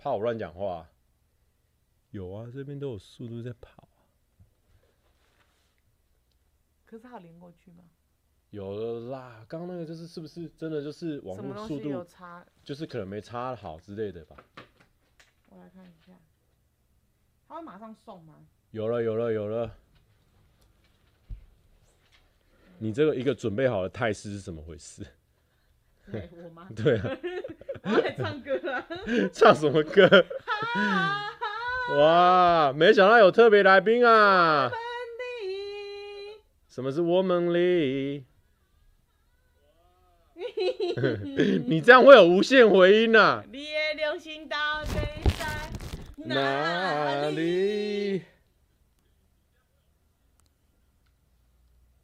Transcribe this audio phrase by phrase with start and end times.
[0.00, 0.88] 怕我乱讲话？
[2.10, 3.86] 有啊，这边都有速度在跑。
[6.86, 7.84] 可是他连过去吗？
[8.48, 14.36] 有了啦，刚刚那个就是是不是真的就是网络速度有差，就是可能没插好之类的吧。
[15.50, 16.18] 我来看一下，
[17.46, 18.46] 他会马上送吗？
[18.70, 19.76] 有了有了有了。
[22.78, 25.06] 你这个一个准备好的态势是怎么回事？
[26.10, 26.70] 对，我吗？
[26.74, 27.18] 对啊。
[27.82, 28.86] 我来唱歌了。
[29.32, 30.26] 唱什么歌？
[31.96, 34.70] 哇，没想到有特别来宾啊！
[36.68, 38.24] 什么是我们哩？
[41.66, 43.44] 你这样会有无限回音啊！
[43.50, 44.90] 你的流星到底
[45.38, 45.70] 在
[46.16, 48.22] 哪里？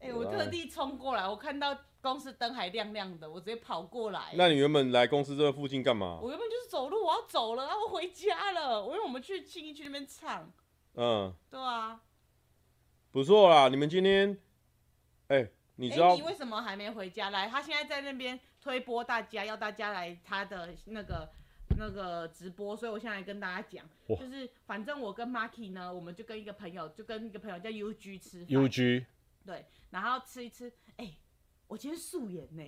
[0.00, 4.32] 哎、欸，我特地冲过来，我看到公司灯还亮亮的，我直接跑过来。
[4.34, 6.20] 那你原本来公司这附近干嘛？
[6.22, 8.80] 我原本就是走路，我要走了，我回家了。
[8.84, 10.52] 我因为我们去信义区那边唱。
[10.94, 11.34] 嗯。
[11.50, 12.00] 对啊。
[13.10, 14.38] 不错啦，你们今天，
[15.28, 15.52] 哎、欸。
[15.78, 17.28] 你知道、欸、你为什么还没回家？
[17.28, 21.28] 来，他现在在那边推播大家，要大家来他的那个
[21.76, 29.04] 那个直播，所以我现在跟大家讲，就是反正我跟 Marky 呢，我们就跟一个朋友，就跟一个朋友叫 UG 吃 UG
[29.44, 31.18] 对，然后吃一吃，哎、欸，
[31.68, 32.62] 我今天素颜呢，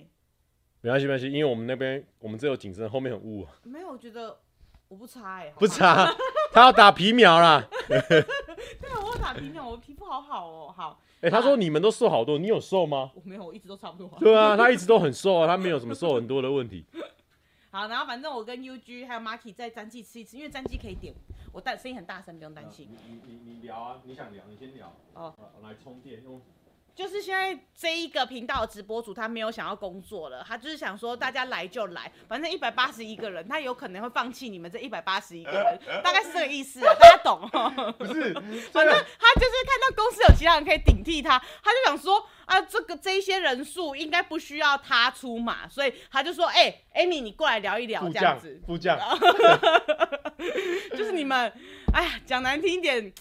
[0.81, 4.39] 没关系没关系，因为我们那边我们这有景深，后面很雾，没有，我觉得
[4.87, 6.13] 我不差哎、欸，不差，
[6.51, 10.99] 他要打皮秒啦， 对啊，我要打皮秒，我皮肤好好哦，好。
[11.21, 13.11] 哎、欸，他说你们都瘦好多，你有瘦吗？
[13.13, 14.09] 我没有，我一直都差不多。
[14.19, 16.85] 对啊， 他一直都很瘦啊，他没有什么瘦很多的问题。
[17.71, 21.13] 好，然后反正我跟 UG 还有 Marky 在詹记吃一次，因为詹记可以点，
[21.51, 22.89] 我但声音很大声，不用担心。
[22.89, 24.93] 你你你你聊啊，你想聊你先聊。
[25.13, 26.41] 哦，来充电用。
[26.99, 37.39] 就是现在这一个频道的直播主，他没有想要工作了，他就是想说大家来就来，反正一百八十一个人，他有可能会放弃你们这一百八十一个人， 大概是这个意思啊，大家懂？
[37.97, 38.33] 不是，
[38.73, 46.63] 反正他就是看到公司有其他人可以顶替他，他就想说啊，这个这一些人数应该不需要他出马，所以他就说，哎、
[46.95, 48.99] 欸，Amy 你过来聊一聊这样子，副将，
[50.97, 51.49] 就是你们，
[51.93, 53.13] 哎呀，讲难听一点。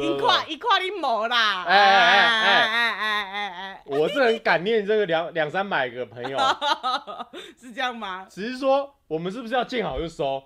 [0.00, 1.64] 一块一块你没啦！
[1.66, 3.82] 哎哎哎哎哎哎哎！
[3.86, 6.38] 我是很感念这个两两三百个朋友，
[7.60, 8.24] 是这样吗？
[8.30, 10.40] 只是说我们是不是要见好就收？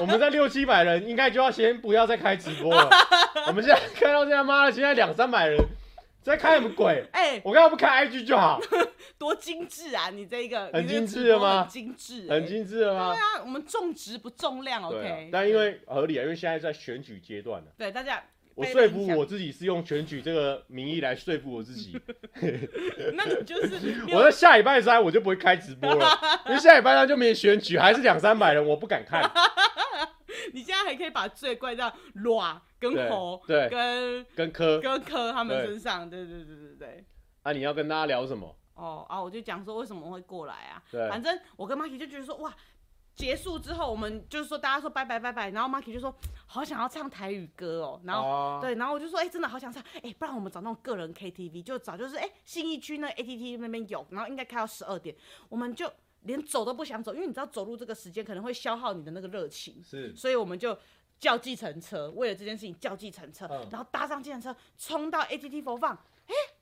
[0.00, 2.90] 我们在六七百人，应该就要先不要再开直播了。
[3.46, 5.56] 我们现在看到现在妈的，现在两三百人
[6.20, 7.06] 在开什么鬼？
[7.12, 8.60] 哎，我刚刚不开 IG 就好。
[9.16, 10.10] 多精致啊！
[10.10, 11.62] 你这一个很精致的吗？
[11.62, 13.12] 很精致，很精致的吗？
[13.14, 15.28] 对啊，我们重质不重量，OK。
[15.30, 17.68] 但因为合理啊，因为现在在选举阶段了。
[17.78, 18.20] 对大家。
[18.54, 21.98] 我说服我自己是用选举这个名义来说服我自己。
[23.14, 26.06] 那你就是 我在下礼拜三我就不会开直播了，
[26.46, 29.22] 因为下礼拜三就没选举，还是两三百人，我不敢看。
[30.52, 37.04] 你现在还可以把罪怪到阮跟猴对跟跟柯跟柯他们身上，对对对对对。
[37.42, 38.54] 啊，你要跟大家聊什么？
[38.74, 40.82] 哦啊，我就讲说为什么会过来啊？
[40.90, 42.54] 对，反正我跟 Marky 就觉得说哇。
[43.14, 46.14] 结束之后，我们就是说大家说拜拜拜拜，然后 Marky 就说
[46.46, 55.14] 好想要唱台语歌哦，然后、啊、对，然后我就说哎、欸、真的好想唱，哎、欸、不然我们找那种个人 KTV，就找就是哎、欸、信义区那 ATT 那边有，然后应该开到十二点，
[55.48, 55.92] 我们就
[56.22, 60.76] 连走都不想走，因为你知道走路这个时间可能会消耗你的那个热情，是，所以我们就
[61.20, 65.94] 叫计程车，为了这件事情叫计程车，嗯、然后搭上计程车冲到 ATT 播放，
[66.26, 66.54] 哎、欸、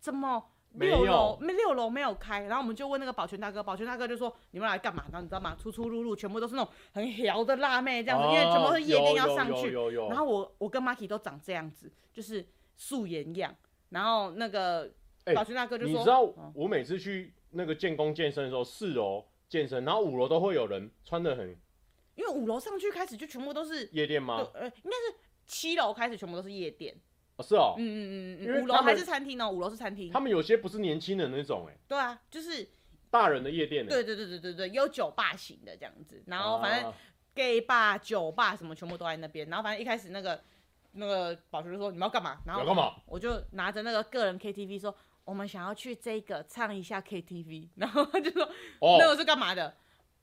[0.00, 0.50] 怎么？
[0.78, 5.04] 六楼没六楼没有开，然后我们就问那个保全大哥，保全大哥就说你们来干嘛？
[5.10, 5.56] 然后你知道吗？
[5.58, 9.70] 出出入入全部都是那种很屌的辣妹这样子，哦、因为全部是夜店要上去。
[10.08, 13.54] 然后我我跟 Marky 都长这样子，就是素颜样。
[13.90, 14.90] 然后那个
[15.34, 16.20] 保全大哥就说，欸、你知道
[16.54, 21.56] 我每次去那个建工健身的时候，四楼健身，然后五楼都会有人穿的很，
[22.16, 24.46] 因为五楼上去开始就全部都是夜店吗？
[24.54, 25.16] 呃，应该是
[25.46, 26.94] 七楼开始全部都是夜店。
[27.36, 30.10] 哦，是哦，嗯嗯嗯嗯，五楼还是餐厅哦，五楼是餐厅。
[30.10, 32.66] 他们有些不是年轻人那种，哎，对啊，就是
[33.10, 33.86] 大人的夜店。
[33.86, 36.92] 对对对对对对，有酒吧型的这样子，然后反正
[37.34, 39.48] gay 吧、酒吧什么全部都在那边。
[39.48, 40.40] 然后反正一开始那个
[40.92, 42.38] 那个保全就说，你们要干嘛？
[42.46, 42.94] 然后干嘛？
[43.06, 44.94] 我就拿着那个个人 KTV 说，
[45.24, 47.68] 我们想要去这个唱一下 KTV。
[47.76, 48.48] 然后他就说，
[48.98, 49.76] 那个是干嘛的？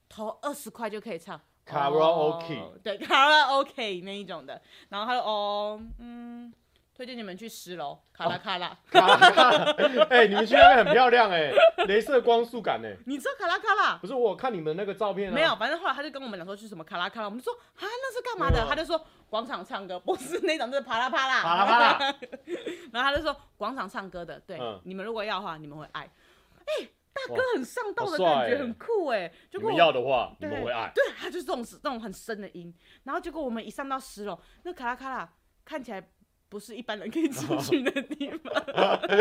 [0.09, 4.59] 投二十块就可以唱卡拉 OK，对，卡拉 OK 那一种的。
[4.89, 6.51] 然后他说，哦，嗯。
[6.95, 9.71] 推荐你们去十楼，卡拉卡拉，哦、卡拉卡拉，
[10.09, 11.55] 哎、欸，你们去那边很漂亮哎、欸，
[11.89, 12.97] 镭射光束感哎、欸。
[13.07, 13.97] 你知道卡拉卡拉？
[13.97, 15.33] 不是，我看你们那个照片、啊。
[15.33, 18.61] 没有，反正后来他就跟我们讲说去什么卡拉卡拉，我们就说啊，那是干嘛的？
[18.61, 22.15] 啊、他就说广场唱歌，不是那种，就是啪啦啪啦，啪啦啪啦。
[22.93, 26.01] 然后他就说广场唱歌的，对，嗯、你们如果要的话，你们会爱。
[26.01, 29.33] 哎、欸，大哥很上道的感觉，很酷哎。
[29.51, 30.91] 你们要的话，你们会爱。
[30.93, 32.71] 对，他就是这种这种很深的音。
[33.03, 35.27] 然后结果我们一上到十楼，那卡拉卡拉
[35.65, 36.07] 看起来
[36.53, 38.53] 不是一般人可以进去的地方。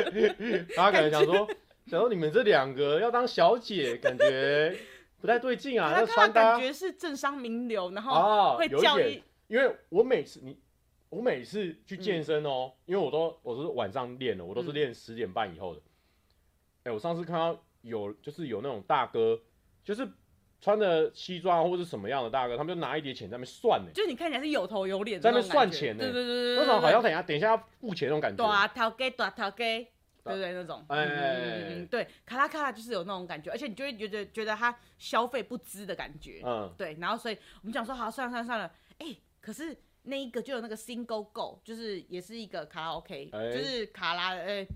[0.77, 1.49] 他可能想说，
[1.87, 4.77] 想说你们这两个要当小姐，感觉
[5.19, 5.91] 不太对劲啊。
[5.91, 9.23] 卡拉卡拉感觉是政商名流，然后会教育。
[9.49, 10.59] 因为我每次你。
[11.09, 15.83] 我每次去健身哦，因为我都我是晚上练的，我都是练十点半以后的。
[16.85, 19.39] 哎，我上次看到有就是有那种大哥，
[19.85, 20.09] 就是
[20.63, 23.91] 穿的西装或者什么样的大哥，他们就拿一叠钱在那边算呢。
[23.93, 26.05] 就你看起来是有头有脸，在那边算钱呢。
[26.05, 28.43] 对对对对，那种好像等下等一下要付钱那种感觉。
[28.43, 29.85] 大头家大头给，
[30.25, 30.53] 对不对？
[30.53, 30.83] 那种。
[30.89, 36.41] 哎嗯对，卡拉卡拉就是有那种感觉，而且你就会觉得觉得他消费不支的感觉。
[36.45, 36.73] 嗯。
[36.79, 39.77] 对，然后所以我们讲说好，算了算了算了，哎，可是。
[40.05, 44.67] 那一个就有那个 Single Go，就是也是一个卡拉 OK，、欸、就是卡拉，哎、欸，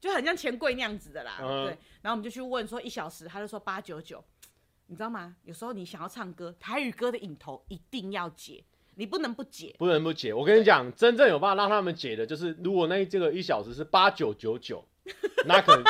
[0.00, 1.38] 就很像钱柜那样子的啦。
[1.40, 4.22] 嗯、对，然后我们就去问说一小时，他就说八九九，
[4.86, 5.36] 你知道吗？
[5.44, 10.32] 有时候你想要唱歌，台语歌的影头一定要解，你不能不解，不能不解。
[10.32, 14.84] 我跟你讲，真正有办法让他们解的，就是如果那这个一小时是八九九九。
[15.46, 15.84] 那可能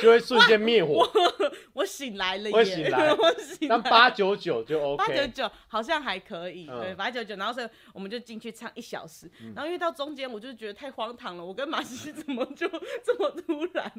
[0.00, 1.84] 就会瞬间灭火我我。
[1.84, 2.50] 醒来了耶！
[2.54, 3.76] 我醒来，我醒来。
[3.76, 4.96] 那八九九就 OK。
[4.96, 7.34] 八九九好像还可以，嗯、对，八九九。
[7.34, 9.28] 然后所以我们就进去唱一小时。
[9.40, 12.68] 嗯、然后因为到中间我就觉得太荒唐了，我跟马西怎么就
[13.02, 13.92] 这么突然？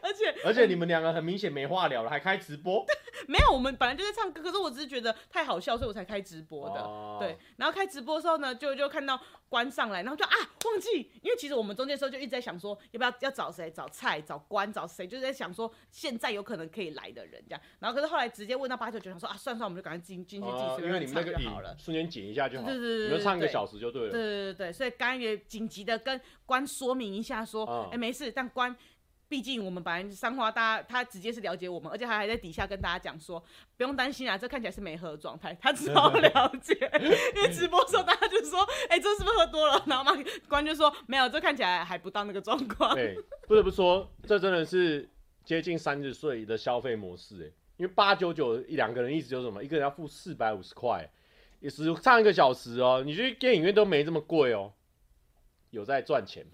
[0.00, 2.84] 而且而且你们两个很明显没话聊了，还开直播？
[3.26, 6.80] 没有，我们本来就在唱歌，可是我只是觉得太好笑，所以我才开直播的。
[6.80, 9.18] 哦、对，然后开直播的时候呢，就就看到
[9.48, 13.70] 关上来，然后就啊忘记，因为其实我们中间的时候就一直在想说，要不要要找谁？
[13.70, 14.20] 找菜？
[14.20, 14.70] 找关？
[14.70, 15.06] 找谁？
[15.06, 17.60] 就是在想说现在有可能可以来的人这样。
[17.78, 24.12] 然后可是后来直接问到八九九，想说啊，算算，我们就赶快进 进去自己随便唱就好了，瞬间剪一下就好，对对对，你就唱一个小时就对了。
[24.12, 28.74] 对对对对，所以刚刚也紧急的跟关说明一下说，哎、嗯、没事，但关。
[29.28, 33.42] 毕竟我们本来三花，大家他直接是了解我们，而且他还在底下跟大家讲说，
[33.76, 36.74] 不用担心啊，这看起来是没喝的状态，他超了解。
[37.34, 39.82] 因为直播的时候大家就说，哎、欸，这是不是喝多了？
[39.86, 42.94] 然后嘛，关就说没有，这看起来还不到那个状况。
[42.94, 43.16] 对，
[43.48, 45.08] 不得不说，这真的是
[45.44, 51.10] 接近三十岁的消费模式哎，因为八九九一两个人意思就是什么，一个人要付四百五十块，
[51.60, 54.72] 也是唱一个小时哦，你去电影院都没这么贵哦，
[55.74, 56.46] 有在赚钱。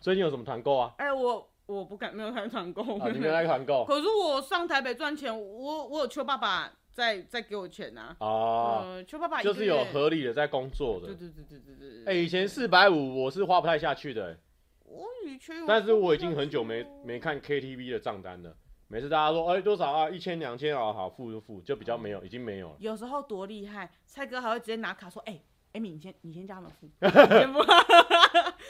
[0.00, 0.94] 最近有什么团购啊？
[0.98, 2.82] 哎、欸，我我不敢，没有开团购。
[2.98, 3.84] 啊，你没有开团购？
[3.88, 8.14] 可是我上台北赚钱，我我有邱爸爸在在给我钱呐。
[8.20, 9.02] 哦。
[9.08, 11.08] 邱爸爸就是有合理的在工作的。
[11.08, 12.04] 对对对对对对。
[12.04, 14.38] 哎，以前四百五我是花不太下去的。
[14.84, 15.64] 我以前。
[15.66, 18.54] 但是我已经很久没没看 KTV 的账单了。
[18.88, 20.08] 每次大家说，哎，多少啊？
[20.08, 22.76] 一千两千啊，好付就付，就比较没有，已经没有了。
[22.78, 25.32] 有时候多厉害，蔡哥还会直接拿卡说，哎。
[25.32, 25.40] 艾
[25.78, 26.88] 米，你先，你先叫他们付，
[27.38, 27.62] 先不，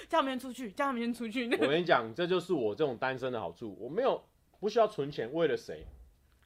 [0.08, 1.44] 叫他们先出去，叫他们先出去。
[1.56, 4.23] 我跟你讲，这就是我这种单身的好处，我没有
[4.61, 5.87] 不需要存钱，为了谁？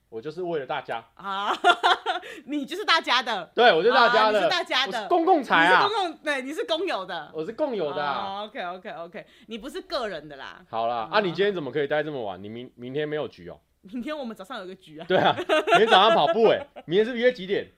[0.09, 1.53] 我就是为了大家啊！
[2.47, 8.43] 你就是大家的，对，我就是大家的，你是大家的公共财啊，公共，对，你是公有的，我是共有的啊。
[8.43, 10.65] OK OK OK，你不是个人的啦。
[10.69, 12.43] 好啦，啊，你今天怎么可以待这么晚？
[12.43, 13.61] 你明明天没有局哦？
[13.83, 15.07] 明天我们早上有个局啊。
[15.09, 17.69] 对啊，明天早上跑步哎，明天是约几点？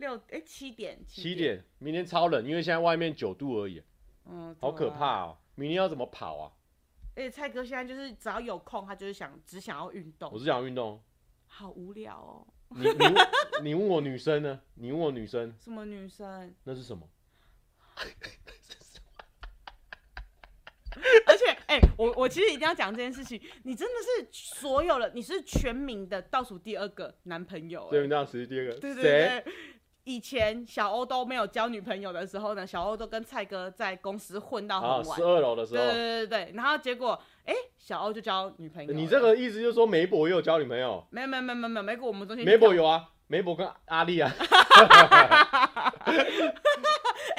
[0.00, 3.80] 六哎七点七点，明天超冷，因为现在外面九度而已，
[4.24, 5.38] 嗯，好可怕哦。
[5.54, 6.52] 明天要怎么跑啊？
[7.14, 10.32] 而且蔡哥现在就是只要有空，他就是想只想要运动。
[10.32, 11.00] 我是想要运动，
[11.46, 12.46] 好无聊哦。
[12.70, 13.14] 你你
[13.62, 14.60] 你问我女生呢？
[14.74, 16.54] 你问我女生什么女生？
[16.64, 17.08] 那是什么？
[21.26, 29.44] 而且哎，我我其实一定要讲这件事情，你真的是所有的，你是全民的倒数第二个男朋友，全民倒数第二个，对对对。
[30.04, 35.16] 以前小欧都没有交女朋友的时候呢，小欧都跟蔡哥在公司混到很晚。
[35.16, 35.84] 十二楼的时候。
[35.84, 38.92] 对对对对，然后结果，哎、欸，小欧就交女朋友。
[38.92, 41.06] 你这个意思就是说梅博也有交女朋友？
[41.10, 42.44] 没有没有没有没有梅博我们中间。
[42.44, 44.32] 梅博有啊，梅博跟阿丽啊。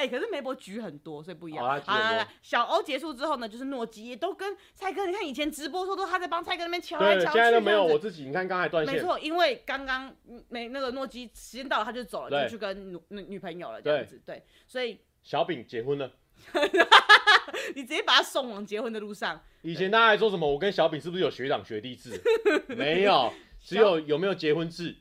[0.02, 1.64] 哎、欸，可是梅博局很多，所以不一样。
[1.64, 5.06] 好，来，小欧结束之后呢，就是诺基也都跟蔡哥。
[5.06, 7.32] 你看以前直播的时候都他在帮蔡哥那边敲来敲去。
[7.34, 8.24] 现在都没有，我自己。
[8.24, 8.94] 你看刚才断线。
[8.94, 10.12] 没错，因为刚刚
[10.48, 14.20] 没那个诺基时间到了，他就走了，就去跟女女朋友了，这样子。
[14.26, 16.10] 对，对，所以小饼结婚了。
[17.76, 19.40] 你直接把他送往结婚的路上。
[19.60, 20.50] 以前大家还说什么？
[20.50, 22.20] 我跟小饼是不是有学长学弟制？
[22.74, 23.32] 没有，
[23.62, 24.96] 只有有没有结婚制。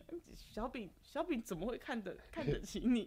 [0.54, 0.88] 小饼。
[1.12, 3.06] 小饼怎么会看得 看得起你？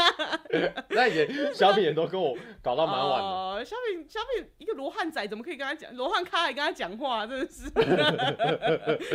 [0.88, 3.28] 那以前小饼也都跟我搞到蛮晚的。
[3.28, 5.94] 哦、小饼小饼一个罗汉仔怎么可以跟他讲？
[5.94, 7.70] 罗汉咖还跟他讲话，真的是，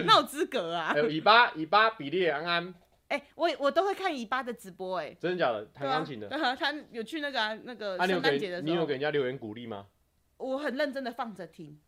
[0.05, 0.93] 那有资格啊？
[0.93, 2.71] 还有尾巴尾巴比利安安。
[3.07, 5.65] 哎、欸，我我都会看尾巴的直播、欸，哎，真的假的？
[5.73, 6.29] 弹钢琴的。
[6.29, 8.67] 他有去那个、啊、那个圣诞节的时候。
[8.69, 9.87] 你有给人家留言鼓励吗？
[10.37, 11.79] 我很认真的放着听。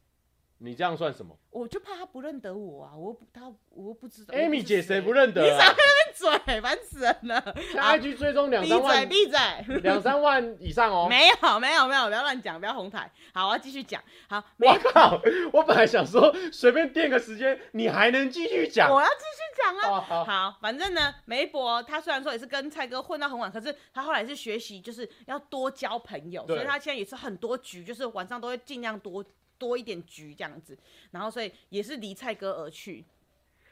[0.64, 1.36] 你这样算什么？
[1.50, 2.92] 我就怕他不认得我啊！
[2.96, 4.34] 我又不他，我又不知道。
[4.36, 5.46] Amy 姐谁不认得啊？
[5.46, 7.42] 你少在那边嘴，烦死人了。
[7.74, 9.34] 他 IG 追踪两三万，闭嘴
[9.66, 11.08] 闭嘴，两三万以上哦。
[11.10, 13.12] 没有没有没有，不要乱讲，不要红台。
[13.34, 14.02] 好，我要继续讲。
[14.30, 15.20] 好，我靠！
[15.52, 18.90] 我本来想说随便垫个时间，你还能继续讲。
[18.94, 19.98] 我要继续讲啊。
[19.98, 29.26] 哦、好，好，反正呢，梅博他虽然说也是跟蔡哥混到很晚，可是他后来是学习就是要多交朋友，所以他现在也是很多局，就是晚上都会尽量多。
[29.62, 30.76] 多一点局这样子，
[31.12, 33.06] 然后所以也是离蔡哥而去，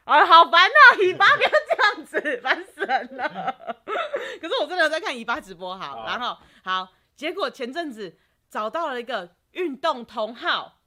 [0.03, 0.97] 啊，好烦呐！
[0.99, 3.75] 尾巴不要这样子， 烦死人了。
[4.39, 8.15] 可是我真的在看尾巴直播，好，然后好，结果前阵子
[8.51, 10.77] 找到了一个运动同号，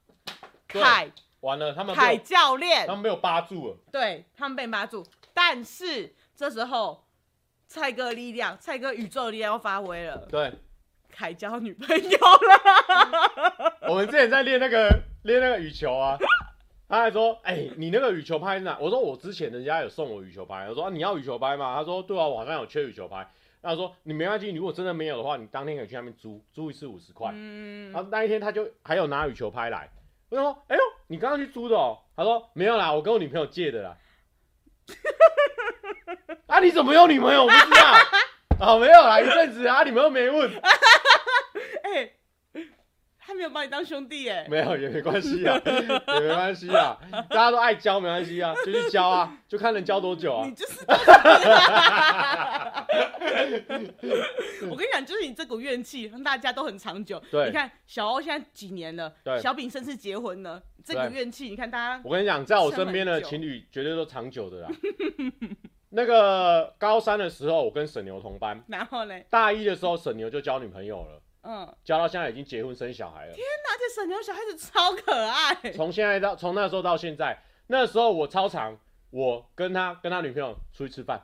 [0.65, 7.05] 凯，完了，他们凯教练，他们没有扒住了，对他们被扒住，但是这时候
[7.67, 10.53] 蔡哥力量，蔡哥宇宙力量要发威了，对。
[11.15, 13.77] 凯交女朋友了。
[13.89, 14.89] 我们之前在练那个
[15.23, 16.17] 练那个羽球啊，
[16.89, 23.27] 他还说：“哎、欸，你那个羽球拍呢？”我说：“我之前人家有送我羽球拍。”我说：“啊，你要羽球拍吗？”他说：“对啊，我好像有缺羽球拍。”
[23.63, 27.91] 他说：“你没关系，如果真的没有的话，你当天可以去那边租，租一次五十块。”嗯。
[27.91, 29.89] 然后那一天他就还有拿羽球拍来。
[30.29, 33.97] 我说：“哎呦，你刚刚去租的哦？”他说：“没有啦，我跟我女朋友借的啦。
[36.47, 37.43] ”啊，你怎么有女朋友？
[37.45, 37.93] 我不知道。
[38.59, 40.49] 哦，没有啦，一阵子啊，你们又没问。
[43.25, 45.71] 他没有把你当兄弟哎，没有也没关系啊， 也
[46.19, 50.45] 没关系啊，大家都爱交没关系啊，就去交啊，就看能交多久啊。
[50.45, 50.79] 你就是，
[54.69, 57.17] 我跟你讲，就是你这股怨气，让大家都很长久。
[57.31, 62.01] 对，你看小欧现在几年了，对，小饼甚至结婚了，这股怨气，你看大家。
[62.03, 64.69] 我跟你讲，在我身边的情侣绝对都长久的啦。
[65.95, 71.21] 那个高三的时候，我跟沈牛同班，然后呢，大一的时候，沈牛就交女朋友了。
[71.43, 73.33] 嗯，交到现在已经结婚生小孩了。
[73.33, 75.71] 天哪，这沈牛小孩子超可爱。
[75.71, 78.75] 从现在到从那时候到现在，那时候我超常，
[79.11, 81.21] 我跟他跟他女朋友出去吃饭。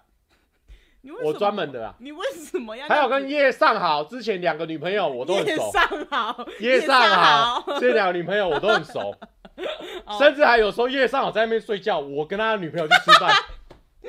[1.24, 1.96] 我专门的啊。
[2.00, 2.88] 你为什么要？
[2.88, 5.50] 还有跟叶尚好之前两个女朋友我都很熟。
[5.50, 9.16] 叶尚好，叶尚好，这两个女朋友我都很熟，
[10.20, 13.34] 甚至还有时候叶尚好在那边睡觉，我跟他的女朋友去吃饭。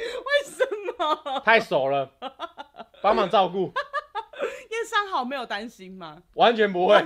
[0.24, 0.66] 为什
[0.98, 1.40] 么？
[1.44, 2.10] 太熟了，
[3.02, 3.72] 帮忙照顾。
[4.70, 6.16] 叶尚好没有担心吗？
[6.34, 7.04] 完全不会，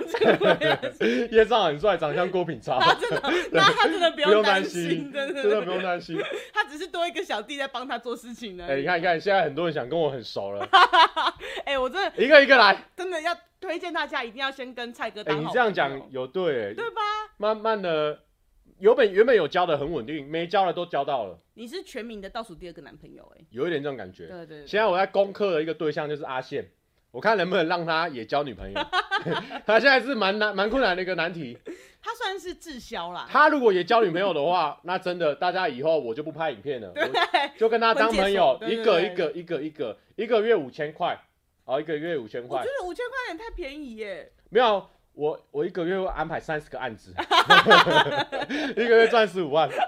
[1.33, 2.79] 叶尚很帅，长相郭品超。
[2.79, 3.21] 他真的，
[3.51, 6.17] 那他真的不用担心，真的真的不用担心。
[6.53, 8.67] 他只是多一个小弟在帮他做事情呢。
[8.69, 10.69] 哎，你看，你看，现在很多人想跟我很熟了。
[11.65, 15.41] 哎，我真的一个一个来，真的要推荐大家一定要先跟蔡哥打好。
[15.41, 17.01] 你这样讲有对，对吧？
[17.39, 18.21] 慢慢的，
[18.79, 21.39] 原本原本有交的很稳定，没交的都交到了。
[21.55, 24.27] 你是全民的倒数第二个男朋友，哎，有一点这种感觉。
[24.27, 24.67] 对对。
[24.67, 26.69] 现在我在攻克的一个对象就是阿宪。
[27.11, 28.81] 我看能不能让他也交女朋友，
[29.65, 31.57] 他现在是蛮难、蛮困难的一个难题。
[32.03, 33.25] 他算是滞销啦。
[33.31, 36.93] 他如果也交女朋友的话，那真的大家以后我就不拍影片了，
[37.57, 41.17] 就跟他当朋友， 一个一个一个一个一个月五千块，
[41.67, 42.59] 哦，一个月五千块。
[42.59, 44.33] 我觉得五千块也太便宜耶。
[44.51, 47.15] 没有，我我一个月会安排三十个案子，
[48.77, 49.69] 一个月赚十五万。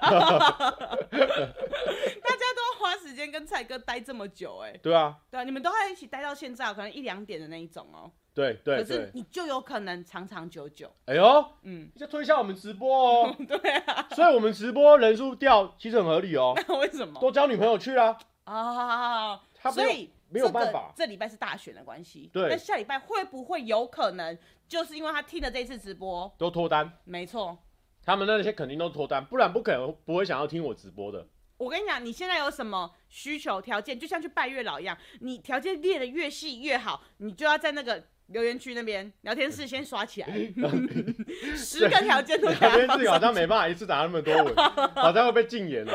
[2.79, 8.13] 花时间跟蔡哥待这么久，哎，对啊，对啊，你们都在一起待到现在，可能一两点的那一种哦。
[8.33, 10.89] 对对，可是你就有可能长长久久。
[11.07, 13.35] 哎呦，嗯，你在推销我们直播哦。
[13.49, 16.55] 对啊，所以我们直播人数掉其实很合理哦。
[16.69, 17.19] 那为什么？
[17.19, 18.17] 多交女朋友去啦。
[18.45, 19.41] 啊，
[19.73, 20.93] 所以没有办法。
[20.97, 22.31] 这礼拜是大选的关系。
[22.33, 22.49] 对。
[22.49, 26.93] 那下礼拜会不会有可能，就是因为他听了这次直播，都脱单？
[27.05, 27.59] 没错。
[28.05, 31.27] 他们那些肯定都脱单，不然不可能不会想要听我直播的。
[31.57, 40.29] 我跟你讲，你现在有什么需求条件，就像去拜月老一样，你条件列的越细越好，你就要在那个留言区那边聊天室先刷起来，
[41.57, 44.55] 十个条件都 聊天室好像没办法一次打那么多文，
[44.95, 45.93] 好像会被禁言了。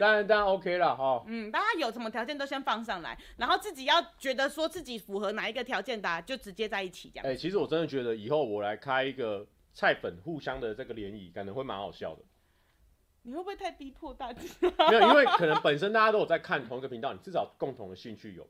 [0.00, 1.22] 当然当然 OK 了哈。
[1.26, 7.26] 嗯，大家有什么条件都先放上来，然后自己要觉得说自己符合哪一个条件的，啊，就直接在一起这样。
[7.26, 12.22] 哎、欸，其实我真的觉得以后我来开一个菜粉互相的这个联谊，可能会蛮好笑的。
[13.22, 14.40] 你会不会太逼迫大家？
[14.90, 18.48] 没有，因为可能本身大家都有在看同一个频道，你至少共同的兴趣有。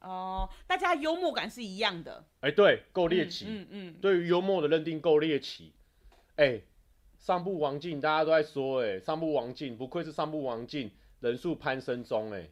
[0.00, 2.22] 哦，大家幽默感是一样的。
[2.40, 3.46] 哎、欸，对，够猎奇。
[3.48, 3.94] 嗯嗯。
[4.02, 5.72] 对于幽默的认定够猎奇。
[6.36, 6.64] 哎、欸，
[7.22, 12.48] 上部王静，大家都在说、欸，哎，上部王静，不愧是上部王静，人数攀升中、欸，哎。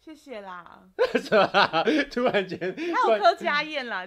[0.00, 0.88] 谢谢啦。
[2.10, 4.06] 突然间，还有柯家燕啦。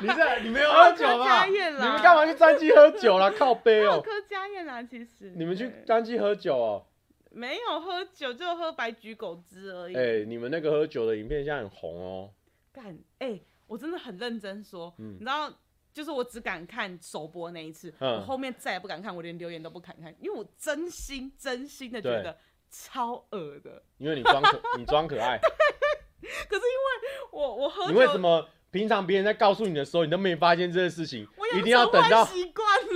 [0.00, 1.44] 你这 你没有喝酒吗？
[1.44, 3.30] 你们干嘛去詹基喝酒啦？
[3.36, 4.00] 靠杯哦。
[4.00, 5.34] 柯家燕啦，其实。
[5.36, 6.86] 你们去詹基喝酒哦？
[7.28, 9.94] 没有喝酒，就喝白菊狗汁而已。
[9.94, 12.30] 哎、欸，你们那个喝酒的影片现在很红哦。
[12.72, 15.52] 干，哎、欸，我真的很认真说，嗯、你知道
[15.96, 22.36] 就是我只敢看首播那一次，嗯、我后面再也不敢看，我连留言都不敢看，因为我真心真心的觉得
[22.70, 23.82] 超恶的。
[23.96, 25.38] 因为你装可，你装可爱。
[25.40, 31.26] 可是因为我我喝，你为什么平常别人在告诉你的时候，你都没发现这件事情？
[31.56, 32.26] 一定要等到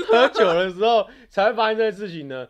[0.07, 2.47] 喝酒的时候才会发现这件事情呢？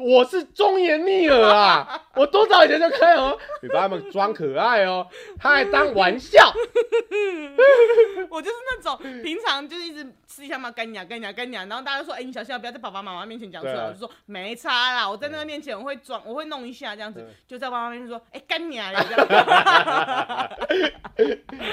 [0.00, 2.02] 我是忠言逆耳啊！
[2.16, 5.06] 我多早以前就看哦，你把他们装可爱哦，
[5.38, 6.52] 他还当玩笑。
[8.30, 18.94] 我就是那种平常就是一直吃一下嘛，干娘干娘干娘，然后大家说，哎、欸，你小心啊不要在爸爸妈妈面前讲出来，啊、我就说没差啦，我在那个面前我会装，我会弄一下这样子，就在爸爸面前说，哎、欸，干娘，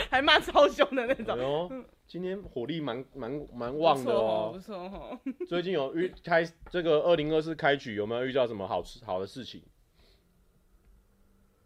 [0.10, 1.86] 还骂超凶的那种。
[2.08, 5.20] 今天火力蛮蛮蛮旺的哦，不错哦。
[5.46, 9.62] 最近有遇开这个二零二四开局，有没有遇到什么好吃好的事情？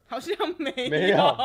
[0.07, 0.89] 好像没有。
[0.89, 1.37] 没有。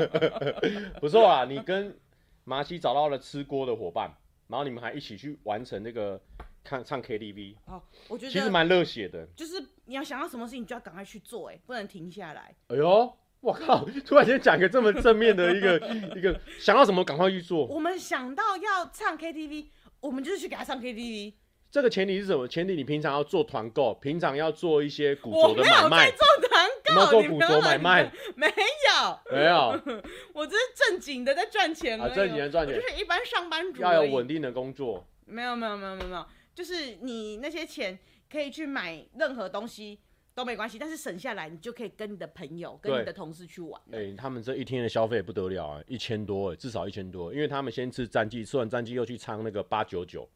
[1.00, 1.98] 不错啊，你跟
[2.44, 4.14] 麻西找到了吃锅的伙伴，
[4.48, 6.20] 然后你们还一起去完成那个
[6.62, 7.56] 看唱 KTV。
[7.64, 9.26] 哦，我觉得其实蛮热血的。
[9.34, 12.54] 就是你要想到什么事情，就要赶快去做，哎，不能停下来。
[12.68, 13.16] 哎呦。
[13.40, 13.86] 我靠！
[14.04, 15.78] 突然间讲一个这么正面的一个
[16.16, 17.64] 一个，想到什么赶快去做。
[17.66, 19.66] 我们想到要唱 KTV，
[20.00, 21.34] 我们就是去给他唱 KTV。
[21.70, 22.48] 这个前提是什么？
[22.48, 25.84] 前提你平常要做团购，平常要做一些古着的买卖。
[25.84, 28.10] 我没有在做团购，做古着买卖。
[28.34, 29.80] 没有，没有。
[30.32, 35.06] 我这是正经的在赚钱啊，正经的赚钱，就是一般上班族要有稳定的工作。
[35.26, 37.98] 没有，没有，没有，没有，没有，就是你那些钱
[38.30, 40.00] 可以去买任何东西。
[40.36, 43.80] 都没关系，但是省下来，你就可以跟你的朋友、跟你的同事去玩。
[43.90, 50.28] 哎、欸，他们这一天的消费不得了啊，一千多，至少一千多，因为他们先吃战绩，吃完战绩又去唱那个八九九。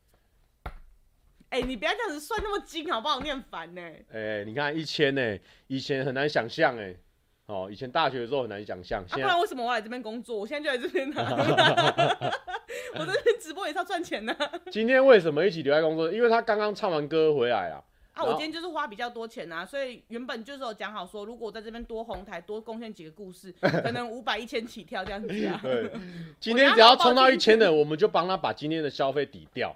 [1.51, 3.21] 哎，你不要这样子算那么精，好不好？
[3.21, 3.83] 念烦呢。
[4.11, 6.97] 哎、欸，你看一千呢，以前很难想象哎，
[7.45, 9.05] 哦，以前大学的时候很难想象。
[9.05, 10.39] 啊，不然为什么我来这边工作？
[10.39, 11.21] 我现在就在这边呢。
[12.97, 14.35] 我这边直播也是要赚钱呢。
[14.71, 16.11] 今天为什么一起留在工作？
[16.11, 17.85] 因为他刚刚唱完歌回来啊。
[18.21, 25.61] 啊，我今天就是花比较多钱啊，所以原本就是有讲好说，如果我在这边多红台，多贡献几个故事， 可能五百一千起跳这样子啊。
[25.65, 25.91] 对，
[26.39, 29.75] 今天只要冲到一千的，我们就帮他把今天的消费抵掉。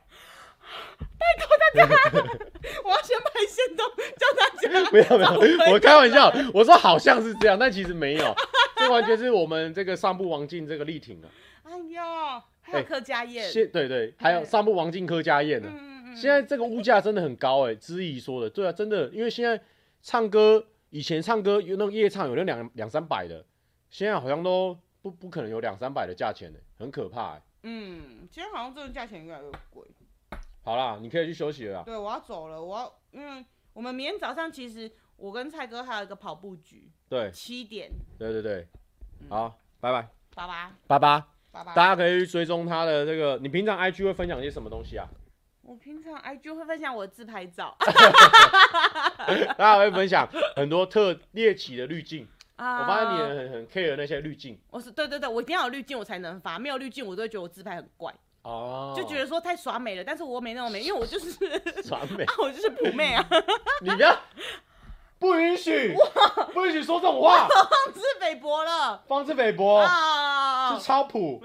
[1.18, 1.94] 拜托大家，
[2.84, 4.90] 我要先拍限动，叫大家。
[4.90, 8.34] 没有没有，我开玩笑，我说好像是这样，但其实没有，
[8.76, 11.28] 这完全是我们这个上部王静这个力挺的。
[11.64, 15.68] 哎呦，还有柯佳燕，对对对，还有上部王静柯佳嬿的。
[16.14, 19.60] 嗯现在这个物价真的很高哎、欸，知意说的，对啊，真的，因为现在
[20.00, 23.44] 唱歌，以前唱歌有那种夜唱，有那两两三百的，
[23.90, 27.42] 现在好像都不不可能有两三百的价钱呢、欸，很可怕哎、欸。
[27.64, 29.86] 嗯，今天好像这个价钱越来越贵。
[30.62, 31.82] 好啦，你可以去休息了。
[31.84, 36.90] 对，我要走了，我要，因为我们明天早上其实我跟蔡哥还有一个跑步局。
[37.08, 37.30] 对。
[37.32, 37.90] 七点。
[38.18, 38.66] 对对对。
[39.28, 40.08] 好，嗯、拜拜。
[40.34, 40.72] 拜拜。
[40.86, 41.24] 拜拜。
[41.50, 41.74] 拜拜。
[41.74, 45.08] 大家可以去追踪他的这个，你平常 IG 会分享一些什么东西啊？
[45.66, 47.74] 我平常 IG 会分享我的自拍照，
[49.56, 52.28] 大家会分享很多特猎奇的滤镜。
[52.56, 54.56] Uh, 我发现你很很 care 那些滤镜。
[54.70, 58.14] 我是对对对，我一定要有滤镜我才能发，没有滤镜我都会觉得我自拍很怪。
[58.42, 58.94] 哦。
[58.94, 58.96] Oh.
[58.96, 61.32] 就觉得说太耍美了，但是我没那么美，因为我就是
[61.82, 63.26] 耍美， 我就是普妹啊。
[63.80, 64.16] 你不要。
[65.24, 65.96] 不允许，
[66.52, 67.48] 不允许说这种话。
[67.48, 69.78] 放之北博了，放之北博。
[69.78, 71.42] 啊，是超普，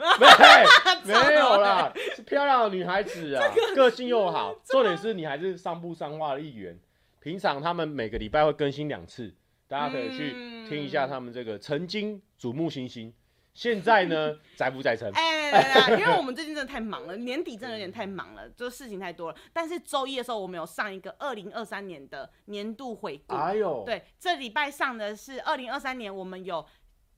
[1.06, 3.42] 没 没有啦，是漂亮的女孩子啊，
[3.74, 6.78] 个、性又好，重点是你还是上部三花的一员。
[7.22, 9.34] 平常他们每个礼拜会更新两次，
[9.70, 10.32] 大家可以去
[10.68, 13.14] 听一下他们这个曾经瞩目星星。
[13.54, 15.10] 现在呢， 宅不宅成？
[15.14, 19.38] 哎，对对对，因为我们最近真的太忙了，年底真的有点太忙了，就事情太多了。
[19.54, 23.36] 但是周一的时候，我们有上一个二零二三年的年度回顾。
[23.36, 26.66] 哎呦，对，这礼拜上的是二零二三年，我们有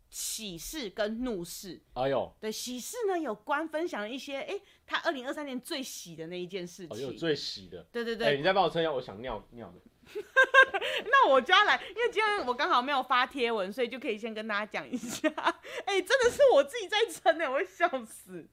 [0.10, 1.82] 喜事跟怒事。
[1.94, 6.98] 哎呦，对，喜事呢有关分享了一些，哎，他二零二三年最喜的那一件事情。
[6.98, 7.84] 哦，有最喜的。
[7.91, 9.80] 对对对，哎，你再帮我撑一下，我想尿尿的。
[11.06, 15.28] 那我就要来，因为今天我刚好没有发贴文，所以就可以先跟大家讲一下。
[15.86, 18.47] 哎、真的是我自己在撑呢，我会笑死。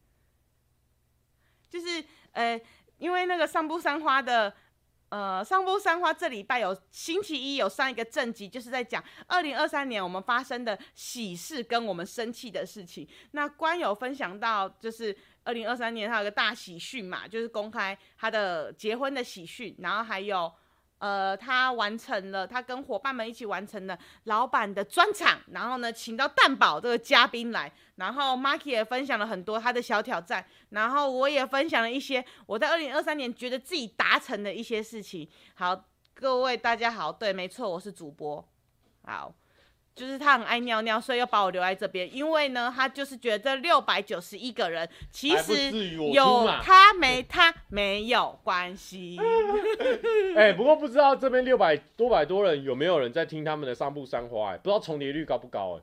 [1.69, 2.61] 就是呃，
[2.97, 4.55] 因为那个上部三花的，
[5.11, 13.07] 呃，上部三花这礼拜有星期一有上一个正集，就是在讲二零二三年我们发生的喜事跟我们生气的事情。
[13.33, 20.51] 那官有分享到，就是二零二三年他有个大喜讯嘛，就是公开他的结婚的喜讯，然后还有。
[20.99, 35.29] 呃，他完成了，他跟伙伴们一起完成了老板的专场，然后呢，请到蛋堡这个嘉宾来，然后 Marky 也分享了很多他的小挑战，然后我也分享了一些我在二零二三年觉得自己达成的一些事情。
[35.55, 35.85] 好，
[36.15, 38.47] 各位大家好，对，没错，我是主播。
[39.05, 39.33] 好，
[39.99, 42.15] 就是他很爱尿尿，所以要把我留在这边。
[42.15, 45.73] 因为呢，他就是觉得这六百九十一个人，其实
[46.13, 49.19] 有他没他没有关系。
[50.37, 54.55] 哎、欸，不过不知道这边六百多百多人有没有人在听他们的散步三花？
[54.55, 55.79] 哎，不知道重叠率高不高？
[55.79, 55.83] 哎，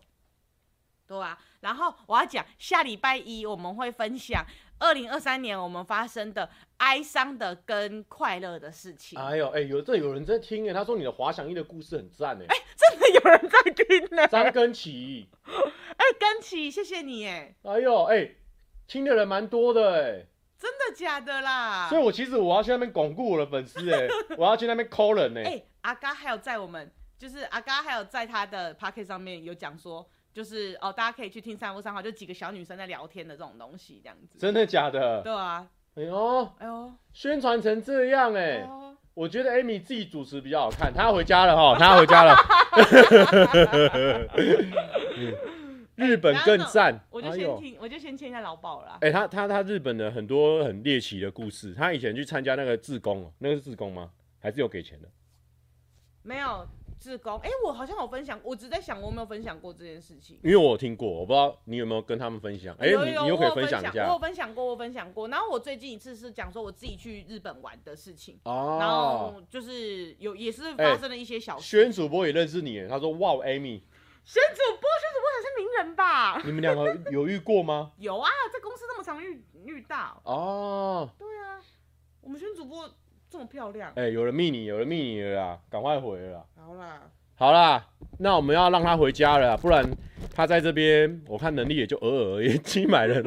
[1.06, 1.38] 对啊。
[1.62, 4.46] 然后我要讲，下礼拜一我们会分享。
[4.78, 9.18] 二零二三年我们发生的哀伤的跟快乐的事情。
[9.18, 14.28] 哎呦，哎、欸，有这有人在听哎，他说你的滑翔翼的故事很赞哎，哎、欸，真的有人在听呢。
[14.28, 17.56] 张根奇， 哎、欸，根奇，谢谢你哎。
[17.64, 18.38] 哎呦，哎、欸，
[18.88, 20.26] 听的人蛮多的哎。
[20.58, 21.88] 真的假的啦？
[21.90, 24.08] 所以我其实我要去那边巩固我的粉丝哎，
[24.38, 25.42] 我要去那边 call 人哎。
[25.42, 30.10] 哎、欸，阿嘎还有在我们，就是阿嘎还有在他的 Podcast 上面有讲说。
[30.36, 34.38] 就是哦，大家可以去听三五三号，就几个小女生在聊天的这种东西，这样子。
[34.38, 35.22] 真的假的？
[35.22, 35.66] 对啊。
[35.96, 38.68] 哎呦，哎呦，宣传成这样哎、
[39.14, 40.94] 我觉得 Amy 自己主持比较好看。
[40.94, 42.36] 她要回家了哈， 她要回家了。
[45.96, 47.00] 日本更赞、欸。
[47.10, 48.98] 我就先听，我就先签一下劳保了。
[49.00, 51.74] 哎、欸，他他他日本的很多很猎奇的故事。
[51.74, 54.12] 他以前去参加那个自工，那个是自工吗？
[54.42, 55.08] 还是有给钱的？
[56.24, 56.68] 没有。
[57.06, 62.76] 志工，哎、欸，我好像有分享，我只在想我有没有分享过这件事情，因为我听过，我不知道你有没有跟他们分享。
[62.80, 64.08] 哎、欸，你你又可以分享一下。
[64.08, 65.28] 我有分享过，我有分享过。
[65.28, 71.78] 然后我最近一次是讲说我自己去日本玩的事情，哦，然后就是有也是发生了一些小事。
[71.78, 73.82] 宣、欸、主播也认识你，他说哇，Amy，
[74.24, 76.42] 宣主播，宣主播才是名人吧？
[76.44, 77.92] 你们两个有遇过吗？
[78.00, 80.20] 有啊，在公司那么常遇遇到。
[80.26, 81.62] 哦，对啊，
[82.22, 82.90] 我们宣主播。
[83.36, 86.44] 这么漂亮，哎、欸，有人密你，有人密你了啦，赶快回了啦。
[86.56, 87.02] 好啦，
[87.36, 87.86] 好啦，
[88.20, 89.86] 那我们要让他回家了，不然
[90.34, 93.22] 他在这边，我看能力也就偶尔而已， 七百人。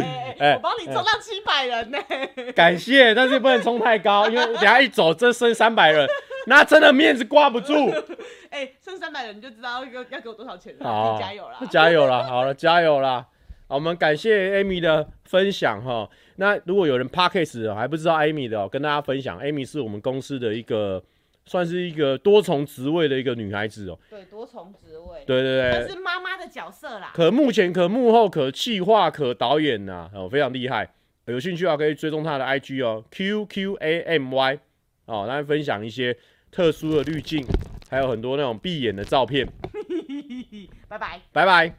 [0.00, 2.52] 哎哎，我帮你冲到七百人呢、欸。
[2.52, 6.08] 感谢，但是不能冲太高， 因为等下一走，这剩三百人，
[6.46, 7.74] 那真的面子挂不住。
[8.48, 10.88] 哎、欸，剩三百人你就知道要要给我多少钱了。
[10.88, 13.26] 好，加油啦，加油啦，好了，加油啦。
[13.68, 16.08] 好，我们感谢 Amy 的分享哈。
[16.36, 21.02] 那如果有人 Podcast 还不知道 Amy 的，跟大家分享，Amy 是我们公司的一个，
[21.46, 23.98] 算是一个多重职位的一个女孩子哦。
[24.10, 25.24] 对，多重职位。
[25.26, 25.82] 对对对。
[25.82, 27.12] 可是妈妈的角色啦。
[27.14, 30.90] 可目前可幕后可企划可导演呐、啊，哦，非常厉害。
[31.26, 34.58] 有兴趣的话，可以追踪她的 IG 哦，Q Q A M Y
[35.06, 36.16] 哦，来分享一些
[36.50, 37.46] 特殊的滤镜，
[37.88, 39.46] 还有很多那种闭眼的照片。
[40.88, 41.20] 拜拜。
[41.32, 41.74] 拜拜。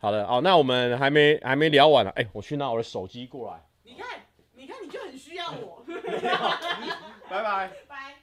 [0.00, 2.10] 好的哦，那我们还没还没聊完呢。
[2.16, 3.60] 哎、欸，我去拿我的手机过来。
[5.52, 5.84] 我。
[7.28, 7.70] 拜拜。
[7.88, 8.14] 拜。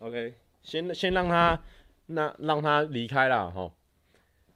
[0.00, 1.58] OK，先先让他
[2.06, 3.70] 那让他离开了哈。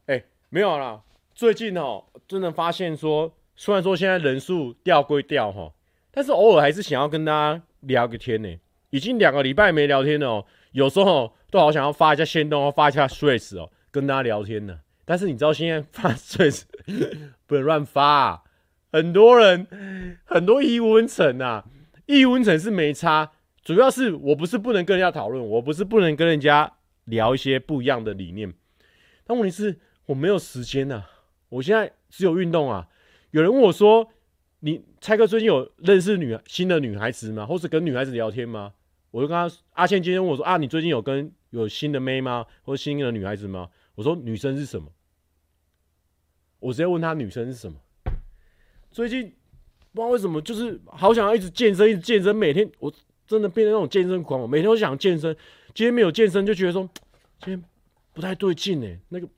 [0.06, 1.02] 哎、欸，没有啦。
[1.34, 5.72] 最近哦，真的发现说，虽然说现在人数掉归掉哈，
[6.10, 8.58] 但是偶尔还是想要跟大家聊个天呢。
[8.90, 14.80] 已经两个礼拜没聊天了哦，有时候都好想要发一下限动，发一下 Threads 哦，跟大家聊天呢。
[15.04, 16.50] 但是你知道现在发碎
[17.46, 18.42] 不能乱发、啊，
[18.92, 19.66] 很多人
[20.24, 21.64] 很多异温层啊，
[22.06, 26.72] 异温层是没差，主要是我不是不能跟人家讨论，我不是不能跟人家
[27.04, 28.52] 聊一些不一样的理念，
[29.24, 31.04] 但问题是我没有时间呐、
[31.48, 32.88] 我现在只有运动啊。
[33.30, 34.10] 有人问我说
[34.60, 37.46] ：“你蔡哥最近有认识女新的女孩子吗？
[37.46, 38.74] 或是跟女孩子聊天吗？”
[39.10, 42.46] 我就跟他阿倩今天问我说：“啊，你最近有跟有新的妹吗？
[42.62, 44.88] 或者新的女孩子吗？”我说：“女生是什么？”
[46.60, 47.78] 我直接问他女生是什么？
[48.90, 49.34] 最近
[49.92, 52.34] 不知道为什么，就是好想要一直健身，一直健身。
[52.34, 52.92] 每天我
[53.26, 55.36] 真的变成那种健身狂，我每天都想健身。
[55.74, 56.88] 今天没有健身，就觉得说
[57.40, 57.64] 今天
[58.12, 59.28] 不太对劲哎，那个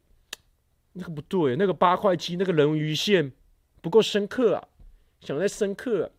[0.94, 3.32] 那个不对，那个八块肌，那个人鱼线
[3.80, 4.68] 不够深刻啊，
[5.20, 6.12] 想再深刻。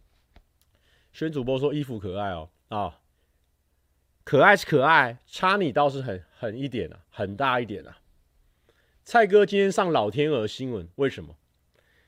[1.13, 2.99] 宣主播说衣服可爱哦啊，
[4.25, 7.99] 可爱是可爱，差你倒是很很一点啊，很大一点啊。
[9.05, 11.37] 蔡哥今天上老天鹅新闻，为什么？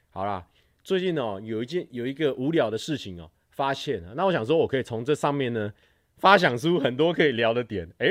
[0.10, 0.48] 好啦，
[0.88, 4.14] 最近哦有一件有一个无聊的事情哦，发现了。
[4.16, 5.74] 那我想说，我可以从这上面呢，
[6.16, 7.90] 发想出很多可以聊的点。
[7.98, 8.08] 哎、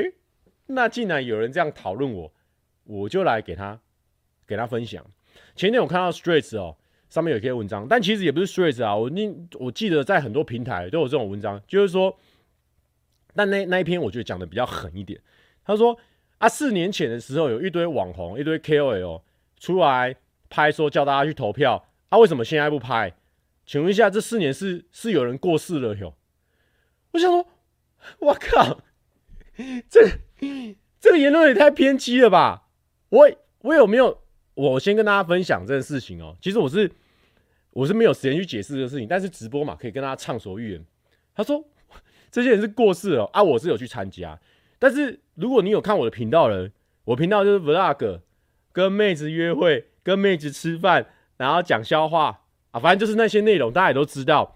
[0.67, 2.31] 那既然有人这样讨论我，
[2.83, 3.81] 我就来给他
[4.45, 5.03] 给他分享。
[5.55, 6.77] 前天我看到 streets 哦，
[7.09, 12.15] 上面有一篇文章，但其实也不是 streets 啊，我你我记得在很多平台都有这种文章，就是说，
[13.33, 15.19] 但那那一篇我觉得讲的比较狠一点。
[15.65, 15.97] 他说。
[16.37, 19.23] 啊，四年前的时候，有一堆网红、一堆 KOL
[19.59, 20.15] 出来
[20.51, 21.83] 拍，说叫大家去投票。
[22.09, 23.13] 啊，为什么现在不拍？
[23.65, 26.15] 请问一下，这四年是是有人过世了哟？
[27.11, 27.45] 我想说，
[28.19, 28.81] 我靠，
[29.89, 30.07] 这
[30.99, 32.69] 这个言论也太偏激了吧？
[33.09, 34.21] 我我有没有？
[34.53, 36.35] 我先跟大家分享这件事情哦。
[36.41, 36.89] 其实我是
[37.71, 40.85] 我是没有时间去解释这个事情，但是直播嘛，可以跟大家畅所欲言。
[41.35, 41.63] 他说
[42.31, 44.39] 这些人是过世了啊，我是有去参加。
[44.79, 48.21] 但是如果你有看我的频道的人，我频道就是 vlog，
[48.71, 51.05] 跟妹子约会，跟妹子吃饭，
[51.37, 54.55] 然后讲笑话啊，反正就是那些内容，大家也都知道。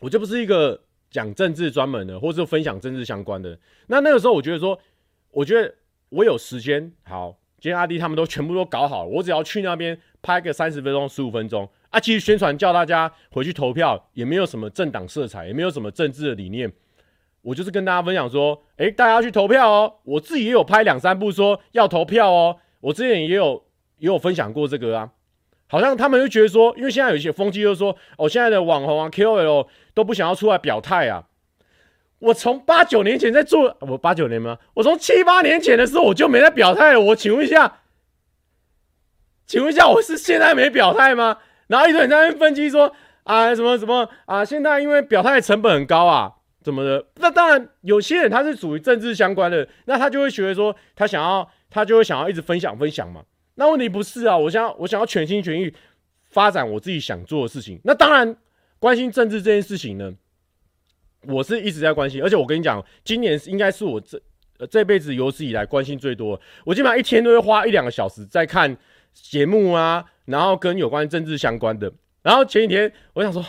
[0.00, 3.58] 我就不是一个讲政治专门的，或是分享政治相关的。
[3.88, 4.78] 那那个时候，我觉得说，
[5.30, 5.74] 我觉得
[6.10, 16.72] 我有时间，好，今天阿弟他们都全部都搞好了，我只要去那边拍个三十分钟、十五分钟啊，其实宣传叫大家回去投票，也没有什么政党色彩，也没有什么政治的理念，
[17.42, 19.96] 我就是跟大家分享说，诶，大家要去投票哦。
[20.04, 23.64] 我自己也有拍两三部说要投票哦，我之前也有
[23.98, 25.10] 也有分享过这个啊。
[25.68, 31.24] 好像他们就觉得说，因为现在有一些风气，就是说，哦，现在的网红啊、KOL 都不想要出来表态啊。
[32.20, 34.58] 我从八九年前在做，我八九年吗？
[34.74, 37.00] 我从七八年前的时候我就没在表态了。
[37.00, 37.80] 我请问一下，
[39.46, 41.38] 请问一下，我是现在没表态吗？
[41.68, 42.92] 然后一堆人在那边分析说，
[43.24, 46.32] 啊，什么什么啊，现在因为表态成本很高啊，
[46.64, 47.06] 怎么的？
[47.16, 53.22] 那当然，有些人他是属于政治相关的，那他就会觉得说，他想要，他就会想要一直分享分享嘛。
[53.58, 55.74] 那问题不是啊，我想要我想要全心全意
[56.30, 57.80] 发展我自己想做的事情。
[57.82, 58.36] 那当然，
[58.78, 60.14] 关心政治这件事情呢，
[61.26, 62.22] 我是一直在关心。
[62.22, 64.18] 而且我跟你讲，今年应该是我这
[64.70, 66.40] 这辈子有史以来关心最多。
[66.64, 68.76] 我基本上一天都会花一两个小时在看
[69.12, 71.92] 节目啊，然后跟有关政治相关的。
[72.22, 73.44] 然后前几天我想说。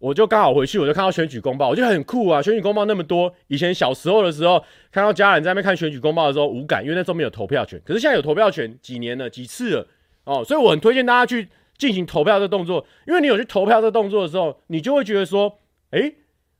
[0.00, 2.40] 我就刚好回去，我就看到选举公报，我觉得很酷啊！
[2.40, 4.58] 选举公报那么多，以前小时候的时候，
[4.90, 7.78] 看到家人在那边看选举公报的时候无感，因为那时候没有投票权。
[7.84, 9.86] 可是现在有投票权，几年了，几次了
[10.24, 15.58] 哦，所以我很推荐大家去进行投票这动作，因为你有去投票这动作的时候，你就会觉得说，
[15.90, 16.14] 诶，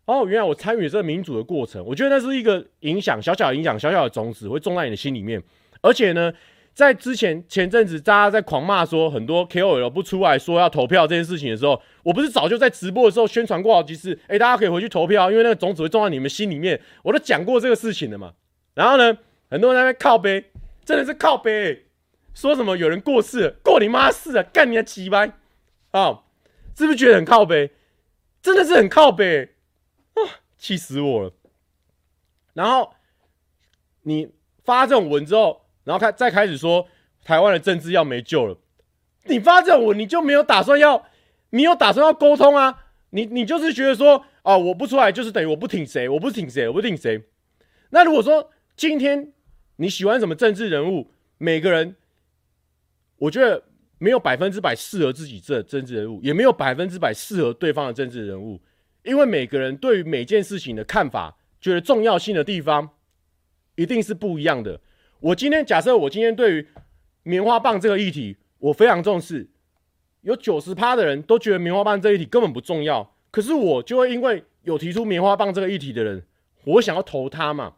[0.04, 5.42] 哦，原来我参与这个民主的过程，我觉得那是一个影响，小小的影响，小小的种子会种在你的心里面，
[5.80, 6.30] 而且呢。
[6.80, 14.18] 在之前前阵子，大家在狂骂说很多 KOL 不出来说要投票这件事情的时候，我不是早就在直播的时候宣传过好几次？
[14.28, 16.80] 哎，大家可以回去投票，因为那个种子会种在你们心里面。
[17.02, 18.32] 我都讲过这个事情了嘛。
[18.72, 19.18] 然后呢，
[19.50, 20.50] 很多人在那边靠背，
[20.82, 21.84] 真的是靠背，
[22.32, 25.26] 说什么有人过世了，过你妈世啊，干你的鸡巴
[25.90, 26.22] 啊！
[26.74, 27.72] 是不是觉得很靠背？
[28.40, 29.50] 真的是很靠背
[30.14, 30.40] 啊！
[30.56, 31.32] 气死我了。
[32.54, 32.94] 然后
[34.04, 34.30] 你
[34.64, 35.66] 发这种文之后。
[35.84, 36.86] 然后开再开始说
[37.24, 38.56] 台湾的政治要没救了，
[39.24, 41.06] 你发这种文你就没有打算要，
[41.50, 42.84] 你有打算要沟通啊？
[43.10, 47.22] 你你就是觉得说啊，我不出来就是等于我不挺谁，我不挺谁，我不挺谁。
[47.90, 49.32] 那如果说今天
[49.76, 51.96] 你喜欢什么政治人物，每个人
[53.16, 53.62] 我觉得
[53.98, 58.60] 没有百分之百适合自己这政治人物，也没有百分之百适合对方的政治人物，
[59.02, 62.88] 因为每个人对于每件事情的看法，觉得重要性的地方
[63.74, 64.80] 一定是不一样的。
[65.20, 66.66] 我今天假设我今天对于
[67.24, 69.46] 棉花棒这个议题我非常重视，
[70.22, 76.22] 有九十趴的人都觉得棉花棒这一题根本不重要，可是我就会因为有提出棉花棒这个议题的人，
[76.64, 77.74] 我想要投他嘛，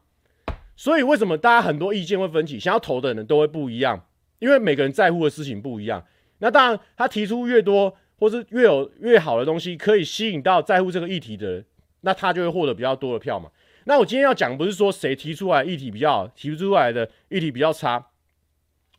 [0.77, 4.07] 所以为什么大家很多意见会分歧，想要投的人都会不一样，
[4.39, 6.05] 因为每个人在乎的事情不一样。
[6.39, 11.65] 那当然，他提出越多或是越有越好的东西，可以吸引到在乎这个议题的人，
[12.03, 13.51] 那他就会获得比较多的票嘛。
[13.85, 18.09] 那我今天要讲不是说谁提出来议题比较好，提出来的议题比较差，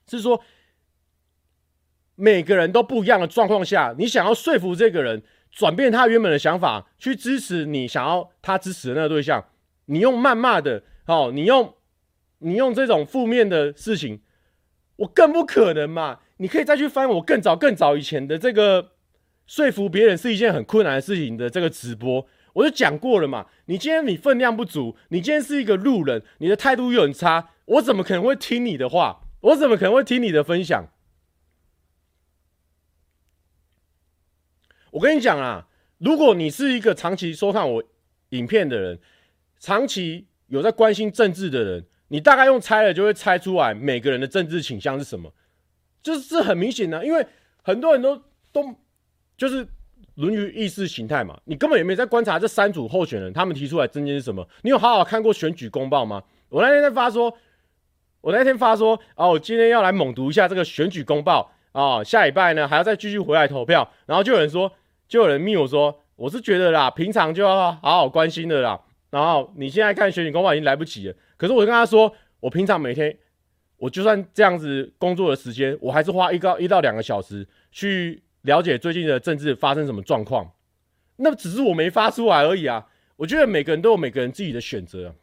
[0.07, 0.41] 是说
[2.15, 9.45] 每个人都不一样的状况下，你想要说服这个人转变他原本的想法，去支持你想要他支持的那个对象，
[9.85, 11.73] 你用谩骂的，哦，你用
[12.39, 14.21] 你用这种负面的事情，
[14.97, 16.19] 我更不可能嘛。
[16.37, 18.91] 你可以再去翻我更早更早以前的这个
[19.47, 22.27] 说服别人是一件很困难的事情的这个直播。
[22.53, 29.21] 我就讲过了嘛，你今天你分量不足，你今天是一个路人，你的态度又很差，我怎么可能会听你的话？
[29.41, 30.87] 我怎么可能会听你的分享？
[34.91, 37.83] 我跟你讲啊，如果你是一个长期收看我
[38.29, 38.99] 影片的人，
[39.59, 45.33] 长期有在关心政治的人，你大概用猜了就会猜出来每个人的政治倾向是什么，
[46.03, 47.25] 就是这很明显的，因为
[47.63, 48.75] 很多人都都
[49.35, 49.67] 就是。
[50.15, 54.47] 论于意识形态嘛，你根本也没在观察这三组候选人他们提出来政见是什么。
[54.61, 56.21] 你有好好看过选举公报吗？
[56.49, 57.35] 我那天在发说，
[58.21, 63.91] 我那天发说，哦，我今天要来猛读一下这个选举公报啊、下礼拜呢还要再继续回来投票。
[64.05, 64.71] 然后就有人说，
[65.07, 68.79] 就有人密我说，我是觉得啦，平常就要好好关心的啦。
[69.09, 71.15] 然后你现在看选举公报已经来不及了。
[71.37, 73.17] 可是我跟他说，我平常每天，
[73.77, 78.22] 我就算这样子工作的时间，我还是花一个一到两个小时去。
[78.43, 80.53] 了解最近的政治发生什么状况，
[81.17, 82.87] 那只是我没发出来而已啊！
[83.15, 85.15] 我觉得每个人都有每个人自己的选择。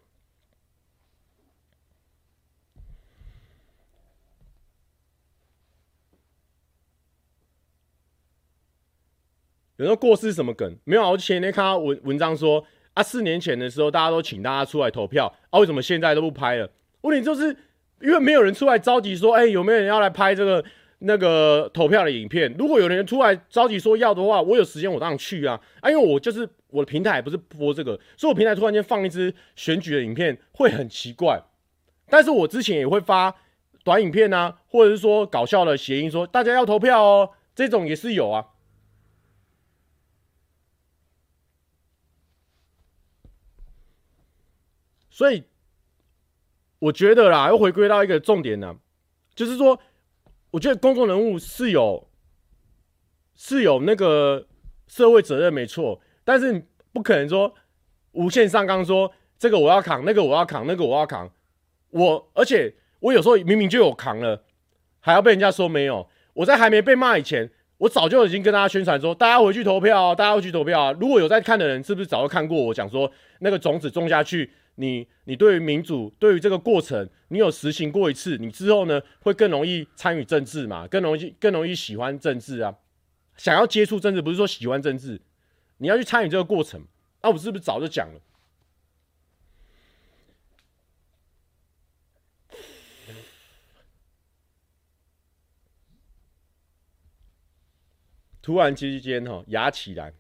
[9.77, 10.77] 有人说过世什么梗？
[10.85, 11.11] 没有啊！
[11.11, 16.71] 我前天看到文文章说啊，四年前的时候大家都请大家出来投票啊，为什么现在都不拍了？
[17.03, 17.55] 问题就是
[18.01, 20.65] 因为没有人出来召集说，哎、有没有人要来拍这个
[21.01, 22.55] 那个投票的影片？
[22.59, 25.61] 如果有人出来着急说要的话，我有时间我当然去啊。
[25.81, 31.43] 啊，因为我就是我的平台不是播这个，所以我平台突然间放一支选举的影片会很奇怪。
[32.09, 33.35] 但是我之前也会发
[33.83, 38.47] 短影片啊，或者是说搞笑的谐音说大家要投票哦，这种也是有啊。
[45.11, 45.45] 所以
[46.79, 48.77] 我觉得啦，又回归到一个重点呢，
[49.35, 49.79] 就是说，
[50.53, 52.09] 我觉得公众人物是有
[53.35, 54.47] 是有那个
[54.87, 57.55] 社会责任没错，但是不可能说
[58.13, 61.31] 无限上纲，说这个我要扛，那个我要扛，那个我要扛。
[61.91, 64.45] 我而且我有时候明明就有扛了，
[65.01, 66.09] 还要被人家说没有。
[66.35, 70.93] 我在还没被骂以前，我早就已经跟大家宣传说，大家回去投票，大家回去投票啊！
[71.01, 73.11] 如果有在看的人，是不是早就看过我讲说
[73.41, 74.51] 那个种子种下去？
[74.77, 80.87] 你你对于民主，对于这个过程，你有实行过一次，你之后呢会更容易参与政治嘛？
[80.87, 82.79] 更容易更容易喜欢政治啊？
[83.37, 85.21] 想要接触政治，不是说喜欢政治，
[85.79, 86.87] 你要去参与这个过程。
[87.23, 88.21] 那、我是不是早就讲了？
[98.41, 100.15] 突然之间哈，牙起来，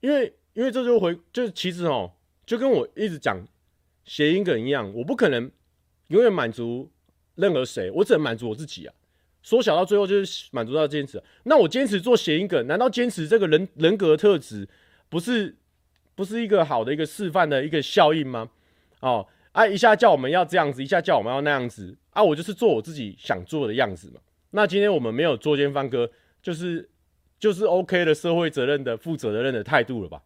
[0.00, 0.34] 因为。
[0.54, 2.10] 因为这就回，就是其实哦，
[2.46, 3.36] 就跟我一直讲
[4.04, 5.50] 谐音梗一样，我不可能
[6.08, 6.90] 永远满足
[7.34, 8.94] 任何谁，我只能满足我自己啊。
[9.42, 11.22] 缩小到最后就是满足到坚持。
[11.42, 14.66] 那我坚持做谐音梗，难道坚持这个人人格特质
[15.10, 15.54] 不是
[16.14, 18.48] 不是一个好的一个示范的一个效应吗？
[19.00, 24.20] 哦，啊，一下叫我们要这样子，一下叫我们要那样子啊，我就是做我自己想做的样子嘛。
[24.52, 26.08] 那今天我们没有作奸犯科，
[26.40, 26.88] 就是
[27.38, 30.22] 就是 OK 的社会责任的负责任的态度了吧？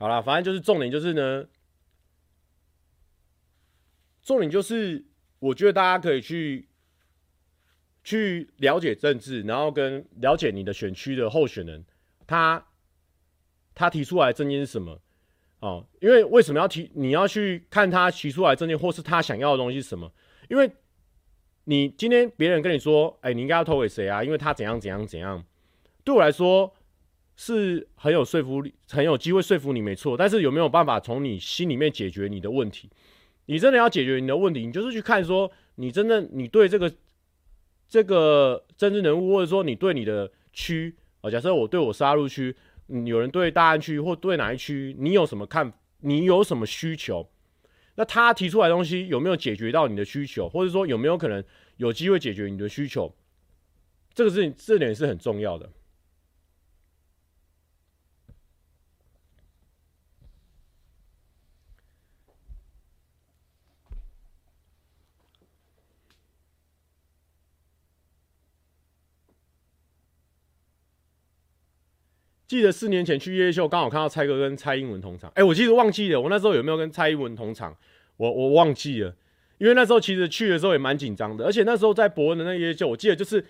[0.00, 1.46] 好啦，反正就是重点就是呢，
[4.22, 5.04] 重点就是
[5.40, 6.70] 我觉得大家可以去
[8.02, 11.84] 去了解政治，然后跟了解你的选区的候选人，
[12.26, 12.66] 他
[13.74, 15.02] 他提出来的政见是什么
[15.58, 15.86] 哦？
[16.00, 16.90] 因为为什么要提？
[16.94, 20.10] 你要去看他提出来的政见，或是他想要的东西是什么？
[20.48, 20.72] 因为
[21.64, 24.24] 你今天别人跟你说，哎，你应该要投给谁啊？
[24.24, 25.44] 因为他怎样怎样怎样，
[26.02, 26.74] 对我来说。
[27.42, 30.14] 是很有说服力，很有机会说服你，没错。
[30.14, 32.90] 但是有没有办法从你心里面解决你的问题？
[33.46, 36.92] 你真的要解决你的问题，你就是去看说，你真的你对这个
[37.88, 42.54] 这个政治人物，或者说你对你的区啊，假设我对我沙鹿区，
[43.06, 45.72] 有人对大安区或对哪一区，你有什么看？
[46.00, 47.26] 你有什么需求？
[47.94, 50.46] 那他提出来的东西有没有解决到你的需求？
[50.46, 51.42] 或者说有没有可能
[51.78, 53.14] 有机会解决你的需求？
[54.12, 55.70] 这个是这点是很重要的。
[72.50, 75.30] 记得四年前去夜秀，刚好看到蔡哥跟蔡英文同场。
[75.36, 77.72] 哎、我记得忘记了，我那时候有没有跟蔡英文同场？
[78.16, 79.14] 我我忘记了，
[79.58, 83.46] 因为那时候其实去的时候也蛮紧张的，而且那时候在博恩的那个夜秀，我记得就是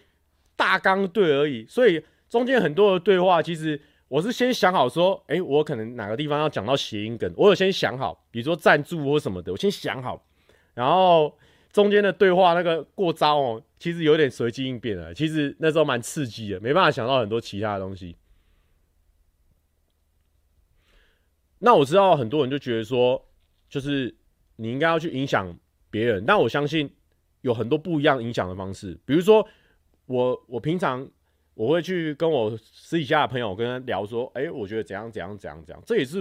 [0.54, 10.22] 大纲对而已，所以中间很多的对话，其实我是先想好说，哎、我可能哪个地方要讲到谐音梗，我有先想好，比如说赞助或什么的，我先想好，
[10.74, 11.34] 然后
[11.72, 18.14] 中间的对话那个过招哦，其实有点随机应变的，其实那时候蛮刺激的，没办法想到很多其他的东西。
[21.62, 23.22] 那我知道很多人就觉得说，
[23.68, 24.14] 就是
[24.56, 25.54] 你应该要去影响
[25.90, 26.24] 别人。
[26.24, 26.90] 但我相信
[27.42, 28.98] 有很多不一样影响的方式。
[29.04, 29.46] 比如说
[30.06, 31.06] 我，我平常
[31.52, 35.82] 我会去跟我私底下的朋友跟他聊说，哎、我觉得怎样怎样怎样怎样。
[35.84, 36.18] 这也是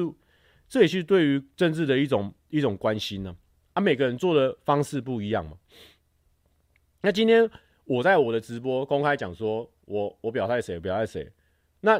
[0.67, 3.33] 这也是对于政治的一种一种关心呢。
[3.71, 5.57] 啊，每个人做的方式不一样嘛。
[7.01, 7.49] 那今天
[7.85, 11.31] 我在我的直播公开讲说，我我表态谁表态谁。
[11.79, 11.97] 那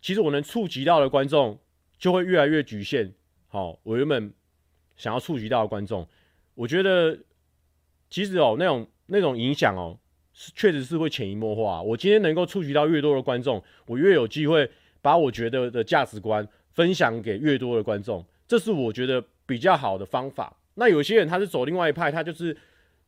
[0.00, 1.60] 其实我能触及到的观众。
[1.98, 3.12] 就会越来越局限。
[3.48, 4.32] 好，我原本
[4.96, 6.06] 想要触及到的观众，
[6.54, 7.18] 我觉得
[8.10, 9.98] 其实哦，那种那种影响哦，
[10.32, 11.80] 是确实是会潜移默化。
[11.80, 14.70] 我今天能够触及到越多的观众，我越有机会
[15.00, 20.54] 把我觉得的价值观分享给越多的观众，这是我觉得比较好的方法。
[20.74, 22.54] 那有些人他是走另外一派，他就是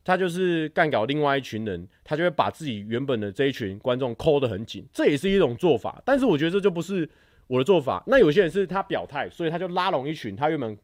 [0.03, 6.01] 他就是干搞另外一群人，他就会把自己原本的这一群观众抠得很紧，这也是一种做法。
[6.03, 7.07] 但是我觉得这就不是。
[7.51, 10.77] 我的做法，那有些人是他表态，所以他就拉拢一群，他原本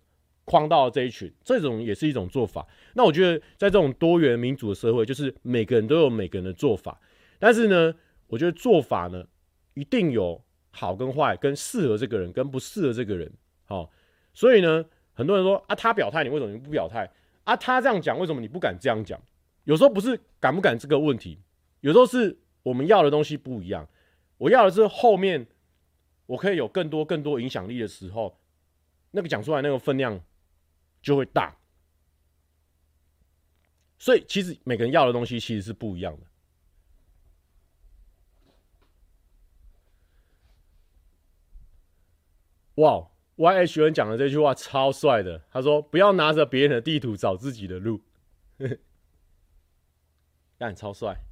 [0.43, 2.67] 框到了这一群，这种也是一种做法。
[2.93, 6.99] 那我觉得，在这种多元民主的社会，就是每个人都有每个人的做法。
[7.39, 7.93] 但是呢，
[8.27, 9.25] 我觉得做法呢，
[9.75, 13.31] 一定有好跟坏，跟适合这个人，跟不适合这个人。
[13.63, 13.89] 好、
[14.33, 17.09] 所以呢，很多人说啊，他表态，你为什么你不表态？
[17.45, 19.17] 啊，他这样讲，为什么你不敢这样讲？
[19.63, 21.39] 有时候不是敢不敢这个问题，
[21.79, 23.87] 有时候是我们要的东西不一样。
[24.37, 25.47] 我要的是后面
[26.27, 28.37] 我可以有更多更多影响力的时候，
[29.11, 30.23] 那个讲出来那个分量
[31.01, 31.57] 就会大。
[33.97, 36.27] 所以其实每个人要的东西其实是不一样的。
[42.75, 45.43] 哇，Y H N 讲的这句话超帅的。
[45.49, 48.03] 他说：“不要拿着别人的地图找自己的路。
[50.59, 51.26] ”干，超帅。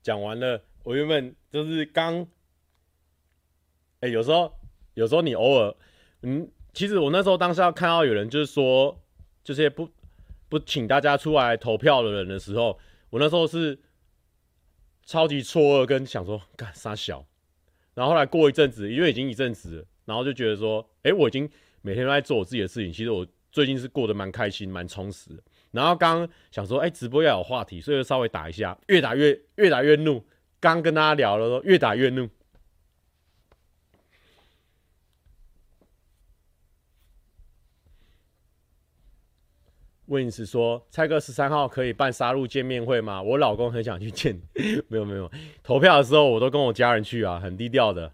[0.02, 2.26] 讲完了，我原本就是刚，
[4.00, 4.54] 哎、有时候，
[4.94, 5.76] 有时候你偶尔，
[6.22, 9.02] 嗯，其实我那时候当时要看到有人就是说，
[9.44, 9.90] 这些不
[10.50, 12.80] 不请大家出来投票的人的时候，
[13.10, 13.80] 我那时候是
[15.04, 17.26] 超级错愕，跟想说干啥小，
[17.94, 21.50] 然后后来过一阵子，因为已经一阵子了，然后就觉得说，哎、我已经
[21.82, 25.44] 每天都在做我自己的事情，其实我最近是过得蛮开心、蛮充实的。
[25.78, 30.26] 然后刚想说，哎、直播要有话题，所以就稍微打一下，越打越越打越怒。
[30.60, 32.28] 刚跟大家聊了说，越打越怒。
[40.08, 43.22] Wins 说，蔡哥十三号可以办杀戮见面会吗？
[43.22, 44.42] 我老公很想去见，
[44.90, 45.30] 没有没有，
[45.62, 48.14] 投票的时候我都跟我家人去啊，很低调的。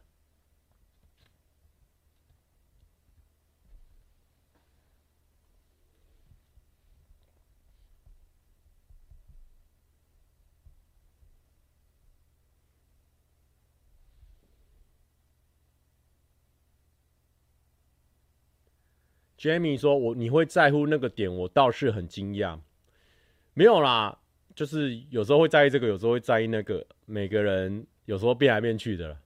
[19.44, 22.58] Jamie 说：“我你会在乎那个点，我倒是很惊讶。
[23.54, 24.18] 没有啦，
[24.56, 26.88] 就是有时候会在意这个，有时候会在意那个。
[27.06, 29.18] 每个人有时候变来变去的。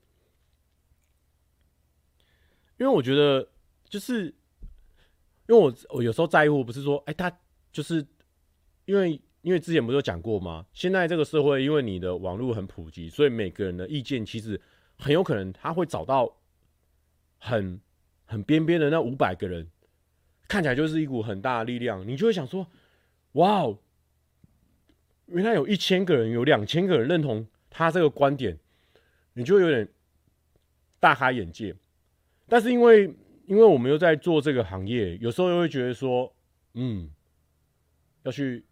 [2.78, 3.48] 因为我觉得，
[3.88, 4.24] 就是
[5.46, 7.32] 因为我我有时候在乎，不是说，哎，他
[7.70, 8.04] 就是
[8.86, 10.66] 因为因为之前不是有讲过吗？
[10.72, 14.60] 现在这个社会，因为你的网络很普及，所以每个人的意见其实
[14.96, 16.38] 很有可能他会找到
[17.38, 17.80] 很
[18.24, 19.70] 很边边的那五百个人。”
[20.48, 22.66] 看起来就是一股很大的力量，你就会想说
[23.32, 23.78] ：“哇哦，
[25.26, 28.58] 原来有一千个人，有两千个人认同他这个观点，
[29.34, 29.86] 你就有点
[30.98, 31.76] 大开眼界。”
[32.48, 36.34] 但是因为因为我们又在做这个行业，有时候又会觉得说
[36.72, 37.10] ：“嗯，
[38.22, 38.64] 要去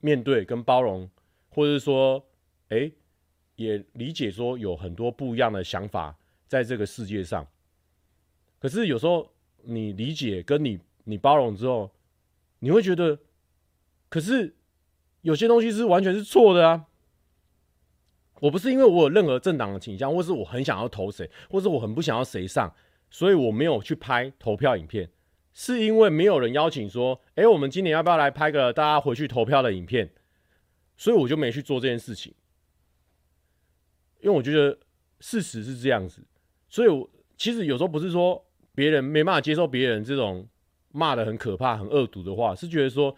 [0.00, 1.08] 面对跟包容，
[1.48, 2.22] 或者是说，
[2.68, 2.92] 哎，
[3.56, 6.14] 也理解说有很多不一样的想法
[6.46, 7.48] 在这个世界上。”
[8.60, 10.78] 可是有时候你理解跟你。
[11.04, 11.90] 你包容之后，
[12.60, 13.18] 你会觉得，
[14.08, 14.56] 可是
[15.22, 16.86] 有些东西是完全是错的啊！
[18.40, 22.74] 我不是因为我有任何政党的倾向，或是我很想要投谁，或是我很不想要谁上，
[23.10, 25.10] 所以我没有去拍投票影片，
[25.52, 30.12] 是因为没有人邀请说，哎，我们今年要不要来拍个大家回去投票的影片？
[30.96, 32.34] 所以我就没去做这件事情，
[34.20, 34.78] 因为我觉得
[35.20, 36.22] 事实是这样子，
[36.68, 38.44] 所以我其实有时候不是说
[38.74, 40.48] 别人没办法接受别人这种。
[40.92, 43.16] 骂的很可怕、很恶毒的话，是觉得说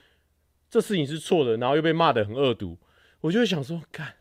[0.71, 2.79] 这事情是错的，然后又被骂的很恶毒，
[3.21, 4.15] 我就会想说，看，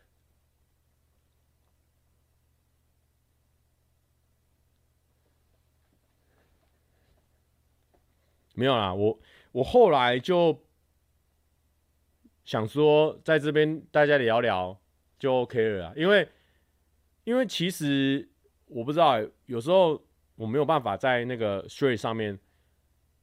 [8.54, 9.20] 没有啦，我
[9.52, 10.60] 我后来就
[12.44, 14.78] 想说，在这边大家聊聊
[15.18, 16.28] 就 OK 了啦，因为
[17.24, 18.28] 因为其实
[18.66, 22.38] 我不知道，有时候我没有办法在那个 Street 上面。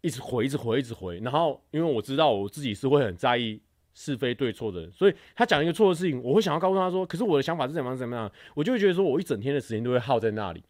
[0.02, 1.20] 一直回，一直回，一直回。
[1.20, 3.62] 然后，因为我知道我自己是会很在意
[3.94, 10.64] 是非对错的人，所以他讲一个错的事情，我会想要告诉他说：“可是我的想法是怎么样怎么样。”我就会觉得说，我一整天的时间都会耗在那里。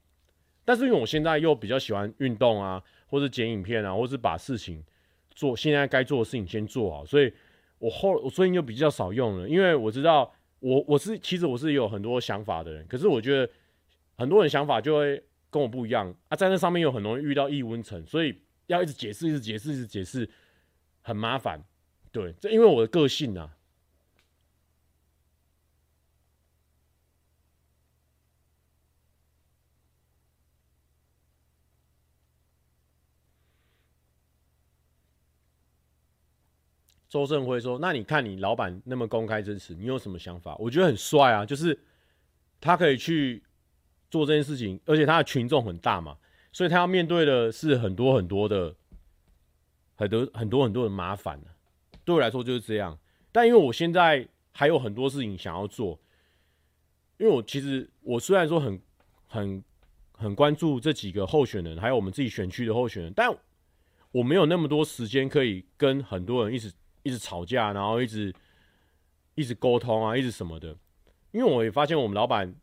[0.65, 4.83] 但是因为我现在又比较喜欢运动啊，或者剪影片啊，或是把事情
[5.33, 7.31] 做现在该做的事情先做好，所以
[7.79, 13.51] 我后我最近就比较少用了，因为我知道我我是其实我是有很多想法的人，可是我觉得
[14.17, 18.35] 很多人想法就会跟我不一样啊，在那上面有很容易遇到易温层，所以。
[18.67, 20.29] 要一直解释一直解释一直解释
[21.01, 21.63] 很麻烦。
[22.11, 23.57] 对这因为我的个性啊。
[37.07, 40.55] 周正辉说那你看你老板那么公开真实你有什么想法？
[40.55, 41.77] 我觉得很帅啊就是
[42.61, 43.43] 他可以去
[44.09, 46.17] 做这件事情而且他的群众很大嘛。
[46.51, 48.75] 所以他要面对的是很多很多的
[49.95, 51.41] 很多很多很多的麻烦。
[52.03, 52.97] 对我来说就是这样。
[53.31, 55.99] 但因为我现在还有很多事情想要做，
[57.17, 58.81] 因为我其实我虽然说很
[59.27, 59.63] 很
[60.13, 63.33] 很关注这几个候选人，还有我们自己选区的候选人，但
[64.11, 66.71] 我没有那么多时间可以跟很多人一直。
[67.03, 68.31] 一直吵架，然后一直
[69.33, 70.77] 一直沟通啊，一直什么的。
[71.31, 72.53] 因为我也发现我们老板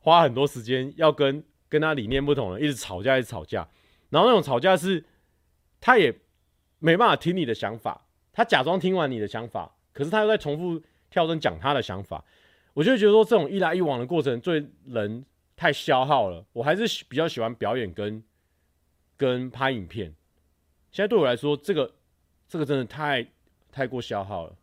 [0.00, 3.68] 花很多时间要跟跟他理念不同的一直吵架，一直吵架。
[4.10, 5.04] 然后那种吵架是，
[5.80, 6.14] 他也
[6.78, 12.24] 没办法听你的想法，他假装听完你的想法，可是他又在重复跳针讲他的想法。
[12.74, 16.44] 我就觉得说这种一来一往的过程对人太消耗了。
[16.52, 18.22] 我还是比较喜欢表演跟
[19.16, 20.14] 跟拍影片。
[20.90, 21.94] 现在对我来说，这个
[22.48, 23.26] 这个真的太。
[23.72, 24.56] 太过消耗了。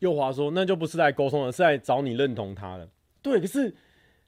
[0.00, 2.88] 右华说：“那就不是来沟通了，是来找你认同他的。”
[3.20, 3.74] 对，可是，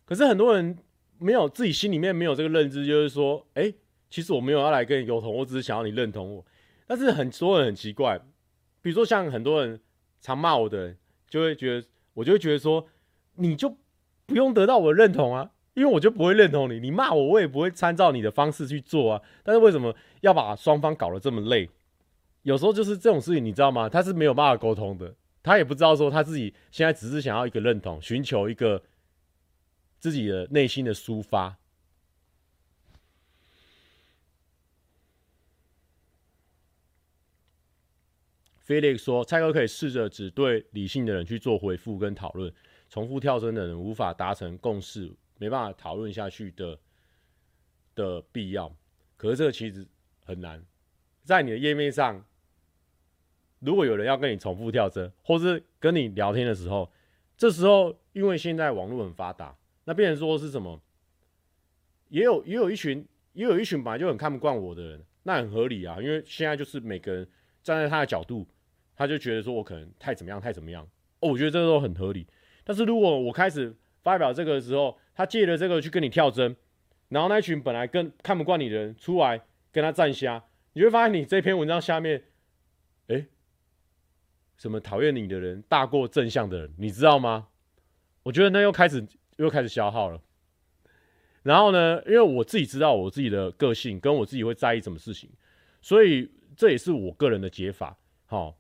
[0.05, 0.77] 可是很多人
[1.19, 3.73] 没有自己心里面没有这个认知，就是说，哎、
[4.11, 6.45] 其实我没有要来跟你沟通，我只是想要你认同我。
[6.87, 8.19] 但是很多人很奇怪，
[8.83, 9.81] 比如说像很多人
[10.21, 10.97] 常骂我的人，
[11.29, 12.85] 就会觉得我就会觉得说，
[13.37, 13.77] 你就
[14.27, 19.23] 不用得到我的认同啊，因为我就不会认同你，你骂我我也不会参照你的方式去做啊。
[19.45, 21.71] 但是为什么要把双方搞得这么累？
[22.43, 23.89] 有时候就是这种事情，你知道吗？
[23.89, 28.83] 他是没有办法沟通的，他也不知道说他自己现在只是想要一个认同，寻求一个
[29.99, 31.57] 自己的内心的抒发。
[38.67, 42.55] Felix 说：“蔡哥可以试着只对理性的人去做回复跟讨论，
[42.89, 46.79] 重复跳针的人无法达成共识，没办法讨论下去的
[47.97, 48.73] 的必要。
[49.17, 49.85] 可是这个其实
[50.25, 50.65] 很难，
[51.25, 52.25] 在你的页面上，
[53.61, 56.91] 如果有人要跟你重复跳针，或是跟你聊天的时候，
[57.37, 60.81] 这时候因为现在网络很发达，那变成说是什么？
[62.09, 67.27] 也有也有一群也有一群本来就很看不惯我的人，那很合理啊，因为现在就是每个人
[67.63, 68.47] 站在他的角度。”
[69.01, 70.87] 他就觉得说，我可能太怎么样，太怎么样
[71.21, 71.31] 哦。
[71.31, 72.27] 我觉得这个都很合理。
[72.63, 76.55] 但是如果我开始发表这个的时候，他借了这个去跟你跳针，
[77.09, 79.41] 然后那群本来跟看不惯你的人出来
[79.73, 80.45] 跟他站虾，
[80.75, 82.23] 你会发现你这篇文章下面，
[83.07, 83.25] 哎，
[84.61, 87.49] 什么讨厌你的人大过正向的人，你知道吗？
[88.25, 89.05] 我觉得那又开始
[89.39, 90.21] 又开始消耗了。
[91.43, 95.31] 然后呢，因为我自己知道我自己的个性，跟我自己会在意什么事情，
[95.81, 97.97] 所以这也是我个人的解法。
[98.27, 98.55] 好。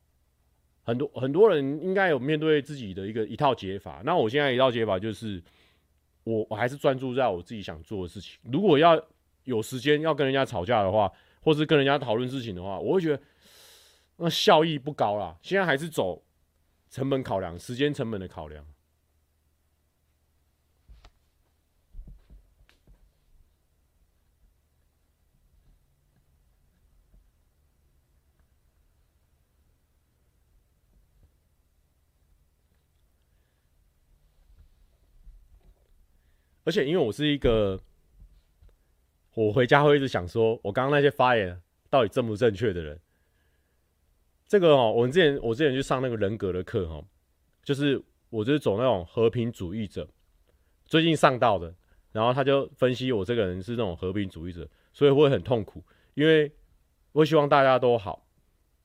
[0.82, 5.40] 很多很多人应该有面对自己的一个一套解法，那我现在一套解法就是，
[6.24, 8.40] 我我还是专注在我自己想做的事情。
[8.50, 9.00] 如果要
[9.44, 13.22] 有时间要跟人家吵架的话，或是跟人家讨论事情的话，我会觉得
[14.22, 15.38] 那效益不高啦。
[15.40, 16.22] 现在还是走
[16.90, 18.66] 成本考量、时间成本的考量。
[36.62, 37.80] 而且，因为我是一个，
[39.34, 43.00] 我回家会一直想说，我刚刚那些发言到底正不正确的人。
[44.50, 47.00] 这个哦，我们之前我之前去上那个人格的课哈，
[47.62, 50.08] 就是我就是走那种和平主义者，
[50.86, 51.72] 最近上到的，
[52.10, 55.84] 然后他就分析我这个人是那种和平主义者，所以会很痛苦，
[56.14, 56.50] 因为
[57.12, 58.26] 我希望大家都好。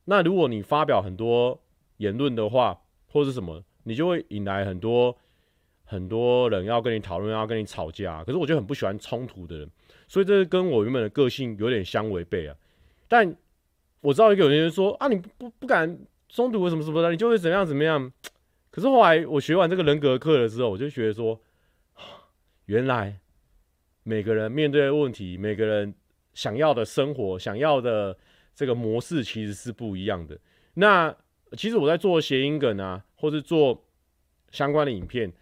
[0.04, 1.60] 那如果你发表很多
[1.98, 5.18] 言论的话，或是什么，你就会引来很多。
[5.88, 9.70] 很多人要跟你讨论，要跟你吵架，可是我就很不喜欢冲突的人，
[10.08, 12.56] 所以这跟我原本的个性有点相违背啊。
[13.08, 13.36] 但
[14.06, 15.98] 我知道有些人说啊，你不不敢
[16.30, 18.12] 冲突什么什么的，你就会怎么样怎么样。
[18.70, 21.42] 可是后来我学完这个人格课的时候，我就觉得说，
[22.66, 23.20] 原来
[24.04, 25.94] 每个人面对的问题，每个人
[26.34, 28.16] 想要的生活，想要的
[28.54, 30.38] 这个模式其实是不一样的。
[30.76, 31.16] 那
[31.58, 33.84] 其实我在做谐音梗啊，或是做
[34.52, 35.34] 相关的影片。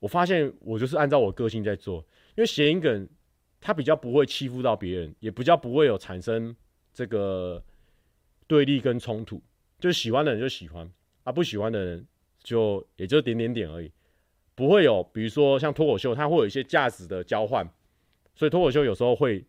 [0.00, 1.98] 我发现我就是按照我个性在做，
[2.36, 3.08] 因为谐音梗
[3.60, 6.54] 它比较不会欺负到别人，也比较不会有产生
[6.92, 7.62] 这个
[8.48, 9.40] 对立跟冲突，
[9.78, 10.90] 就喜欢的人就喜欢
[11.22, 12.06] 啊，不喜欢的人
[12.42, 13.92] 就也就点点点而已，
[14.56, 17.68] 不会有比如说像脱口秀，它会有一些价值的交换，
[18.34, 19.44] 所以脱口秀有时候会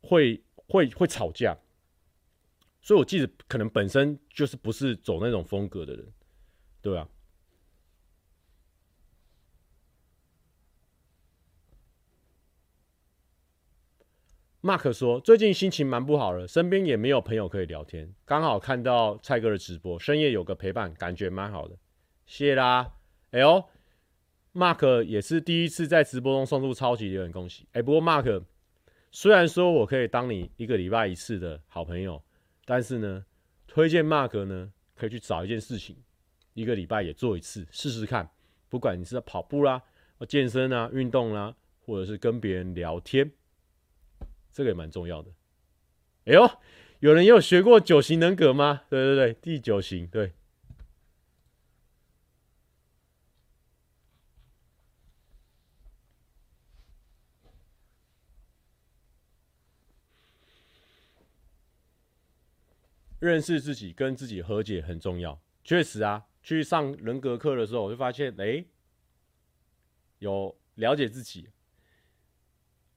[0.00, 1.54] 会会会吵架，
[2.80, 6.06] 所以我记得可能本身就是不是走那种风格的人，
[6.80, 7.06] 对啊。
[14.62, 21.76] Mark 说：“最近心情蛮不好的，身边也没有朋友可以聊天，刚好看到蔡哥的直播，深夜有个陪伴，感觉蛮好的。
[22.26, 22.92] 谢啦！
[23.32, 23.64] 哎呦
[24.54, 27.66] ，Mark 也是第一次在直播中送出超级留言，恭喜！
[27.72, 28.44] 哎，不过 Mark
[29.10, 32.22] 虽然说我可以当你一个礼拜一次的好朋友，
[32.64, 33.24] 但是呢，
[33.66, 35.96] 推荐 Mark 呢可以去找一件事情，
[36.54, 38.30] 一个礼拜也做一次试试看，
[38.68, 39.82] 不管你是在跑步啦、
[40.28, 41.52] 健身啊、运动啦，
[41.84, 43.28] 或者是跟别人聊天。”
[44.52, 45.30] 这个也蛮重要的。
[46.24, 46.48] 哎呦，
[47.00, 48.82] 有人有学过九型人格吗？
[48.88, 50.32] 对对对，第九型，对。
[63.18, 65.40] 认识自己，跟自己和解很重要。
[65.62, 68.64] 确实啊，去上人格课的时候，我就发现，哎，
[70.18, 71.48] 有了解自己。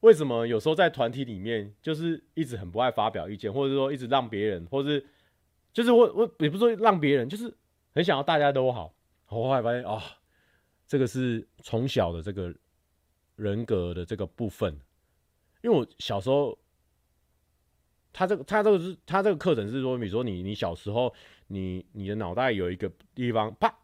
[0.05, 5.03] 为什么有时候在团体里面，就是一直很不爱发表意见，或者说一直让别人，或是
[5.73, 7.51] 就是我我也不是说让别人，就是
[7.95, 8.93] 很想要大家都好。
[9.29, 9.99] 我后来发现、哦，
[10.85, 12.53] 这个是从小的这个
[13.35, 14.79] 人格的这个部分。
[15.63, 16.55] 因为我小时候，
[18.13, 21.11] 他这个他这个是他这个课程是说，比如说你你小时候，
[21.47, 23.75] 你你的脑袋有一个地方啪。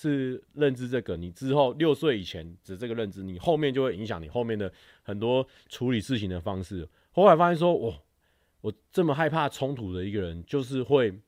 [0.00, 4.72] 是认知这个，你之后六岁以前的这个认知，你后面就会影响你后面的
[5.02, 6.88] 很多处理事情的方式。
[7.10, 8.06] 后来发现说，我
[8.60, 11.20] 我这么害怕冲突的一个人，就是会，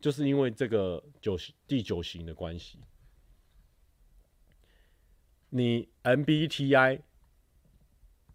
[0.00, 1.36] 就是因为这个九
[1.66, 2.78] 第九型的关系。
[5.50, 7.00] 你 MBTI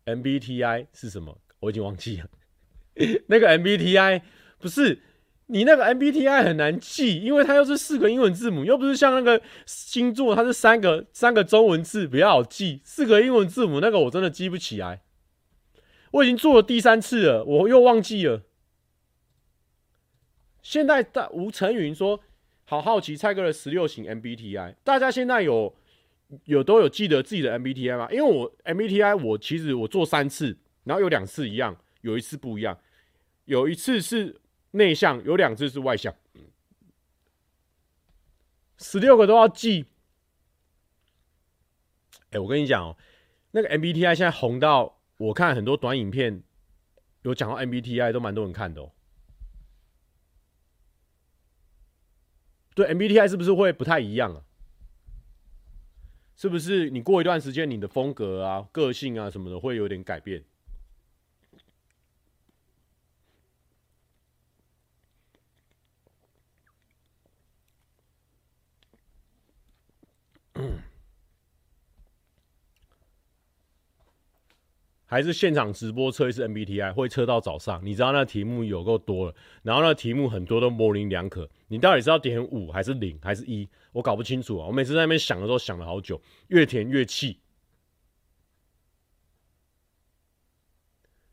[0.04, 1.40] MBTI 是什么？
[1.62, 2.30] 我已经忘记了。
[3.28, 4.22] 那个 MBTI
[4.60, 5.02] 不是。
[5.52, 12.80] 你那个 MBTI 很难记，因为它又是四个英文字母，又不是像那个星座，它是三个三个中文字，比较好记。
[12.86, 15.02] 四个英文字母那个我真的记不起来。
[16.12, 18.44] 我已经做了第三次了，我又忘记了。
[20.62, 22.22] 现在大吴成云说，
[22.64, 25.76] 好好奇蔡哥的十六型 MBTI，大家现在有
[26.46, 28.08] 有都有记得自己的 MBTI 吗？
[28.10, 32.80] 因为我 MBTI 我其实我做三次，然后有两次一样，有一次不一样，
[33.44, 34.38] 有一次是。
[34.72, 36.16] 内向有两只是外向，
[38.78, 39.86] 十六个都要记。
[42.32, 42.98] 哎，我跟你讲哦，
[43.52, 46.44] 那个 MBTI 现在红到，我看很多短影片
[47.24, 48.92] 有讲到 MBTI，都蛮多人看的哦。
[52.74, 54.44] 对，MBTI 是不是会不太一样啊？
[56.38, 60.44] 是不是你过一段时间，你的风格啊、个性啊什么的会有点改变？
[75.12, 83.68] 还是现场直播测一次 MBTI 会测到早上，你知道那题目有够多了，然后那题目很多都模棱两可，你到底是要点五还是零还是一？
[83.92, 84.68] 我搞不清楚啊！
[84.68, 87.42] 我每次在那边想的时候想了好久，越填越气。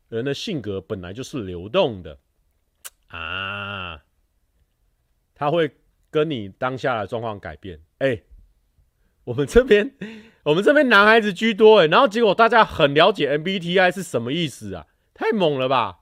[0.09, 2.19] 人的性格本来就是流动的
[3.07, 4.03] 啊，
[5.33, 5.71] 他会
[6.11, 7.81] 跟你当下的状况改变。
[7.99, 8.21] 哎、
[9.29, 9.95] 我们这边。
[10.43, 14.87] 我们这边男孩子居多哎，然后结果大家很了解 MBTI 是什么意思啊？
[15.13, 15.99] 太猛了吧！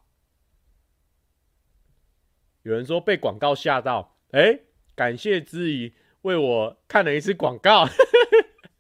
[2.62, 4.60] 有人说被广告吓到，哎，
[4.96, 7.90] 感谢之怡为我看了一次广告，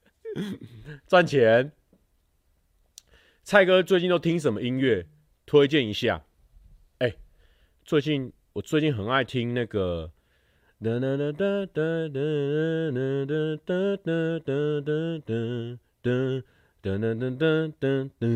[1.07, 1.73] 赚钱。
[3.43, 5.07] 蔡哥最近都听什么音乐？
[5.45, 6.23] 推荐一下。
[6.99, 7.15] 哎，
[7.83, 10.13] 最近我最近很爱听那个。
[10.79, 12.21] 哒哒哒哒哒哒
[13.25, 15.33] 哒哒哒哒哒哒
[16.03, 16.43] 哒
[16.83, 18.27] 哒哒哒哒哒，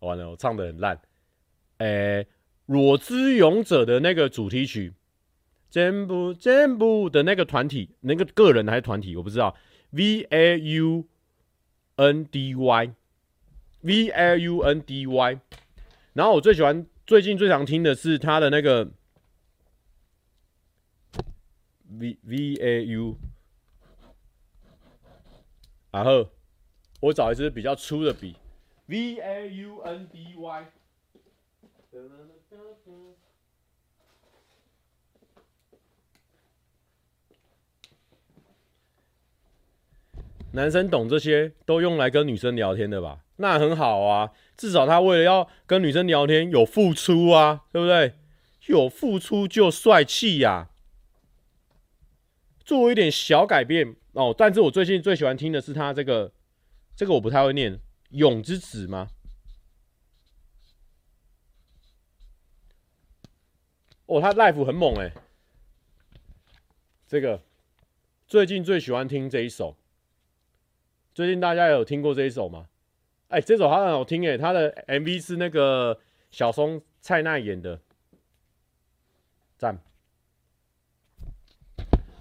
[0.00, 1.00] 完了，我唱的很烂。
[1.78, 2.26] 诶，
[2.66, 4.94] 裸之勇者的那个主题曲，
[5.70, 9.54] 全部全部的那个团体，那个个人还是团体，我不知道。
[9.90, 11.06] V A U
[11.94, 15.40] N D Y，V A U N D Y。
[16.14, 18.90] 然后我最喜欢，最近最常听的是他的那个。
[21.98, 23.18] V V A U，
[25.90, 26.28] 然后
[27.00, 28.36] 我找一支比较粗的笔
[28.86, 30.66] ，V A U N D Y。
[40.52, 43.24] 男生懂这些，都用来跟女生聊天的吧？
[43.36, 48.14] 那很好啊，至少他为了要跟女生聊天有付出啊，对不对？
[48.66, 50.69] 有付出就帅气呀。
[52.70, 56.32] 做一点小改变哦，但是我最近最喜欢听的是他这个，
[56.94, 59.10] 这个我不太会念，勇之子吗？
[64.06, 65.10] 哦，他 life 很猛哎，
[67.08, 67.42] 这个
[68.28, 69.76] 最近最喜欢听这一首，
[71.12, 72.68] 最近大家有听过这一首吗？
[73.30, 75.98] 哎，这首好很好听哎，他的 MV 是那个
[76.30, 77.80] 小松菜奈演的，
[79.58, 79.82] 赞。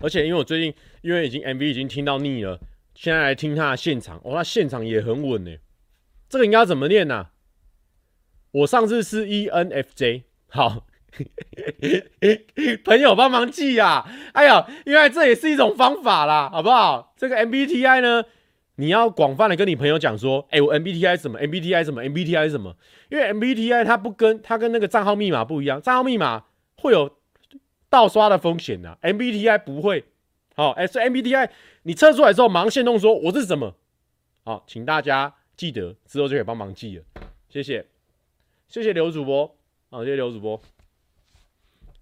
[0.01, 2.59] 而且因为我最近因为已经 MV 已经听到腻了，
[2.93, 5.51] 现在来听他的现场，哦，他现场也很稳呢。
[6.29, 7.27] 这个应该怎么念呢、
[8.51, 10.85] 我上次是 ENFJ，好，
[12.83, 14.07] 朋友帮忙记啊。
[14.33, 17.13] 哎呀，因为这也是一种方法啦，好不好？
[17.17, 18.23] 这个 MBTI 呢，
[18.75, 22.75] 你要广泛的跟你朋友讲说，哎，我 MBTI 是什么？MBTI 什么？MBTI 是什么？
[23.09, 26.45] 因为 MBTI 它不跟它跟那个账号密码不一样，账号密码
[26.77, 27.18] 会有。
[27.89, 30.05] 盗刷的风险呢、啊？MBTI 不会，
[30.55, 31.49] 好、哦，哎，所以 MBTI
[31.83, 33.75] 你测出来之后，马上限动说我是什么？
[34.43, 37.03] 好、请大家记得之后就可以帮忙记了，
[37.49, 37.85] 谢谢，
[38.67, 39.47] 谢谢刘主播，
[39.89, 40.61] 好、哦，谢谢刘主播。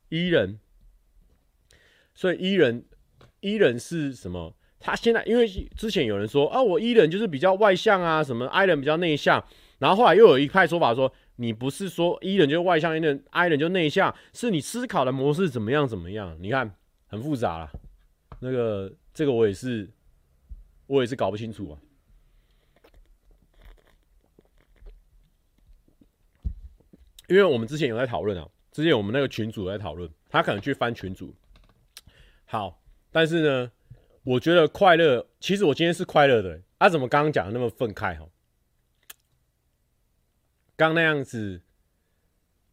[0.09, 0.59] 伊人，
[2.13, 2.85] 所以伊人
[3.39, 4.53] 伊人是什么？
[4.79, 9.43] 他现在因为之前有人说啊，我伊人就是比较外向啊，什么 I 人比较内向，
[9.79, 11.13] 然后后来又有一派说法说。
[11.37, 16.37] 你不是说 E 人就外向一人 I 人就内向，是你思考的模式怎么样怎么样？
[16.41, 16.75] 你看
[17.07, 17.71] 很复杂啦，
[18.39, 19.89] 那个这个我也是，
[20.87, 21.79] 我也是搞不清楚啊。
[27.27, 31.35] 因为我们之前有在讨论啊，之前我们那个群主在讨论，他可能去翻群主。
[32.45, 32.81] 好，
[33.11, 33.71] 但是呢，
[34.23, 38.25] 我觉得快乐，其实我今天是快乐的，啊，怎么刚刚讲的那么愤慨哈？
[40.77, 41.63] 刚那样子，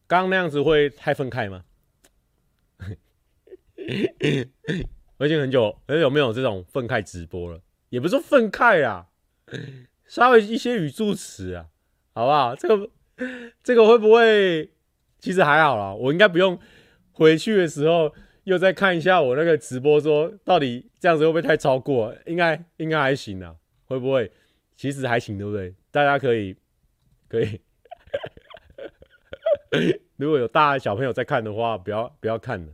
[0.05, 1.65] 刚那样子会太愤慨吗？
[5.17, 9.07] 我已经很久，很久没有这种愤慨直播了，也不是愤慨啊，
[10.05, 11.67] 稍微一些语助词啊，
[12.13, 12.55] 好不好？
[12.55, 12.89] 这个
[13.63, 14.69] 这个会不会？
[15.17, 16.59] 其实还好啦，我应该不用
[17.11, 22.15] 回去的时候又再看一下我那个直播，说到底这样子会不会太超过？
[22.27, 24.31] 应该应该还行啊，会不会？
[24.75, 25.73] 其实还行，对不对？
[25.89, 26.55] 大家可以
[27.27, 27.59] 可以。
[30.17, 32.73] 如果有大小朋友在看的话，不要不要看了。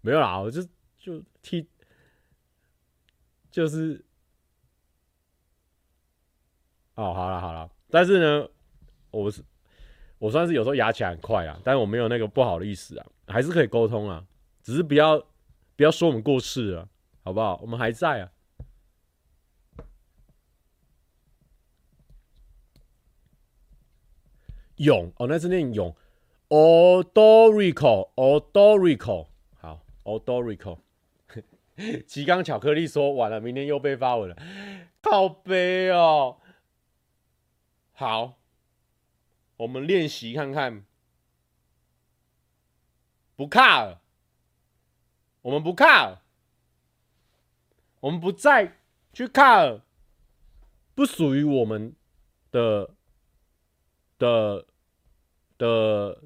[0.00, 0.62] 没有啦，我就
[0.96, 1.68] 就替，
[3.50, 4.02] 就是，
[6.94, 8.48] 哦，好了好了，但是呢，
[9.10, 9.42] 我是
[10.18, 14.24] 我算是有时候牙起来很快啊，但是我没有那个不好的意思啊，还是可以沟通啊，
[14.62, 15.18] 只是不要
[15.76, 16.88] 不要说我们过世了，
[17.24, 17.58] 好不好？
[17.60, 18.30] 我们还在啊。
[24.78, 25.94] 勇哦，那是念勇
[26.48, 30.78] ，Odorico，Odorico，好，Odorico。
[32.08, 34.36] 吉冈巧克力说完了，明天又被发文了，
[35.00, 36.38] 靠北哦。
[37.92, 38.36] 好，
[39.58, 40.84] 我们练习看看，
[43.36, 44.00] 不卡，
[45.42, 46.22] 我们不卡，
[48.00, 48.78] 我们不再
[49.12, 49.80] 去卡，
[50.96, 51.94] 不属于我们
[52.50, 52.96] 的
[54.18, 54.66] 的。
[55.58, 56.22] 的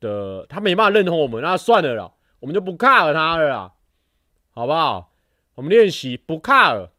[0.00, 3.74] 的，他没办法认同我们，那算了啦，我们就不卡了他了啦，
[4.52, 5.12] 好不好？
[5.54, 6.90] 我们练习不卡了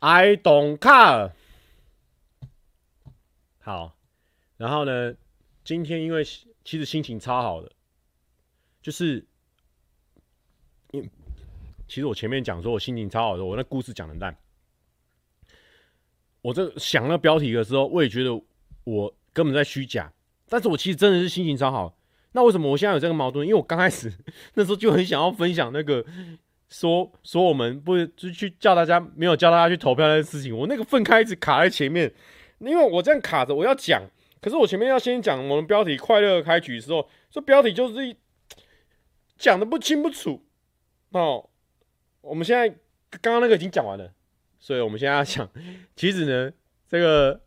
[0.00, 1.30] ，I don't care。
[3.60, 3.96] 好，
[4.56, 5.14] 然后呢，
[5.62, 7.70] 今天因为其实心情超好的，
[8.82, 9.24] 就是，
[10.90, 11.08] 因
[11.86, 14.36] 其实我前面讲说我心情超好的，我那故事讲的烂，
[16.42, 18.34] 我这想那标题的时候，我也觉得
[18.84, 19.14] 我。
[19.32, 20.12] 根本在虚假，
[20.48, 21.96] 但是我其实真的是心情超好。
[22.32, 23.46] 那为什么我现在有这个矛盾？
[23.46, 24.12] 因为我刚开始
[24.54, 26.04] 那时候就很想要分享那个
[26.68, 32.12] 说说我们不就去叫大家没有叫大家去投票那件事情，我那个愤慨一直卡在前面，
[32.58, 34.02] 因为我这样卡着我要讲，
[34.40, 38.16] 可是我前面要先讲我们标题快乐开局的时候，这标题就是
[39.38, 40.44] 讲的不清不楚
[41.12, 41.48] 哦。
[42.20, 42.68] 我们现在
[43.20, 44.12] 刚刚那个已经讲完了，
[44.60, 45.50] 所以我们现在要讲，
[45.96, 46.52] 其实呢，
[46.86, 47.40] 这个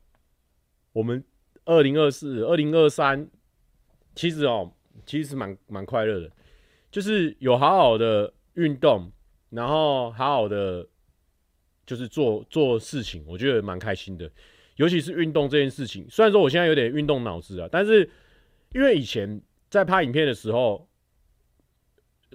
[0.92, 1.24] 我们。
[1.66, 3.26] 二零二四、二零二三，
[4.16, 4.70] 其实哦，
[5.06, 6.30] 其实蛮蛮快乐的，
[6.92, 9.10] 就是有好好的运动，
[9.50, 10.86] 然后好好的
[11.86, 14.30] 就是做做事情，我觉得蛮开心的。
[14.76, 18.12] 尤其是运动这件事情，虽然说我现在有点运动脑子啊，但是
[18.74, 20.90] 因为以前在拍影片的时候，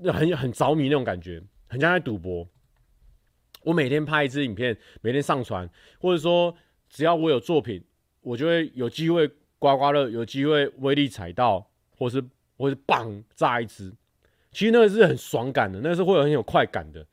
[0.05, 2.49] 很很着迷那种感觉，很像在赌博。
[3.63, 5.69] 我每天拍一支影片，每天上传，
[6.01, 6.55] 或者说
[6.89, 7.83] 只要我有作品。
[8.21, 12.23] 我就会有机会刮刮乐有机会威力踩到，或是
[12.59, 13.91] 或是棒炸一支，
[14.51, 17.07] 其实那个是很爽感的，那个是会有很有快感的。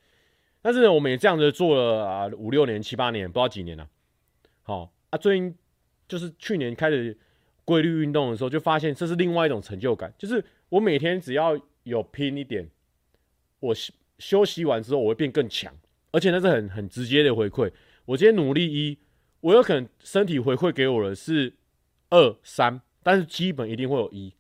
[0.61, 3.87] 但是呢，我们也这样子做了啊五六年、七八年，不知道几年了。
[4.63, 5.55] 好啊，最近
[6.07, 7.17] 就是去年开始
[7.63, 12.67] 规律运动的时候，就发现这是另外一种成就感，就是我每天只要有拼一点，
[13.59, 15.73] 我休休息完之后我会变更强，
[16.15, 17.69] 而且那是很很直接的回馈。
[18.05, 18.97] 我今天努力一，
[19.41, 21.53] 我有可能身体回馈给我的是
[22.09, 24.33] 二三，但是基本一定会有一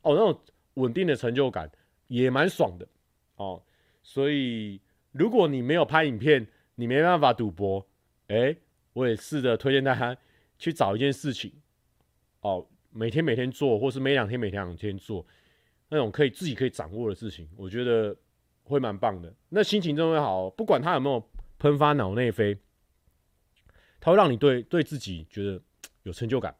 [0.00, 0.40] 哦，那种
[0.74, 1.70] 稳定的成就感
[2.08, 2.88] 也蛮爽的
[3.36, 3.62] 哦。
[4.02, 4.80] 所以
[5.12, 6.46] 如果你没有拍影片，
[6.76, 7.86] 你没办法赌博，
[8.28, 8.56] 哎、
[8.94, 10.16] 我也试着推荐大家
[10.58, 11.52] 去找一件事情
[12.40, 15.26] 哦，每天每天做，或是每两天每天两天做
[15.90, 18.16] 那种可以自己可以掌握的事情，我觉得
[18.70, 19.34] 会蛮棒的。
[19.50, 22.56] 那心情真的会好，不管他有没有喷发脑内啡。
[24.00, 25.60] 他会让你对对自己觉得
[26.04, 26.54] 有成就感。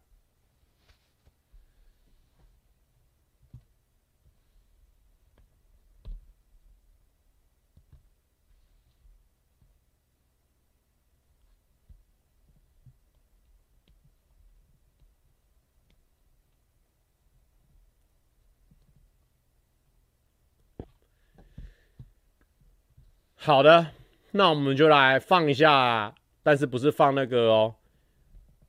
[23.51, 23.89] 好的，
[24.31, 26.15] 那我们就来放一下。
[26.43, 27.75] 但是不是放那个哦，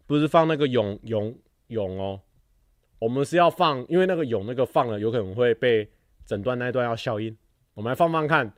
[0.08, 2.20] 不是放那个咏咏咏哦，
[2.98, 5.90] 我们是要放，因为那个咏那个放了有可能会被
[6.26, 7.38] 整段那一段要消音，
[7.76, 8.54] 我们来放放看。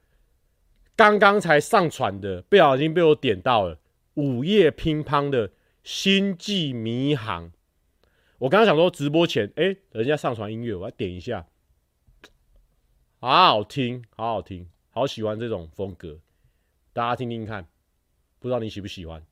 [0.96, 3.78] 刚刚才上传的，不小心被我点到了，
[4.14, 5.52] 午夜乒乓的
[5.84, 7.52] 星际迷航。
[8.40, 11.46] 我刚刚想说直播前，哎、欸，人家上传音乐，我要点一下，
[13.20, 16.20] 好好听，好好听，好喜欢这种风格，
[16.94, 17.68] 大家听听看。
[18.38, 19.26] 不知道你喜不喜欢。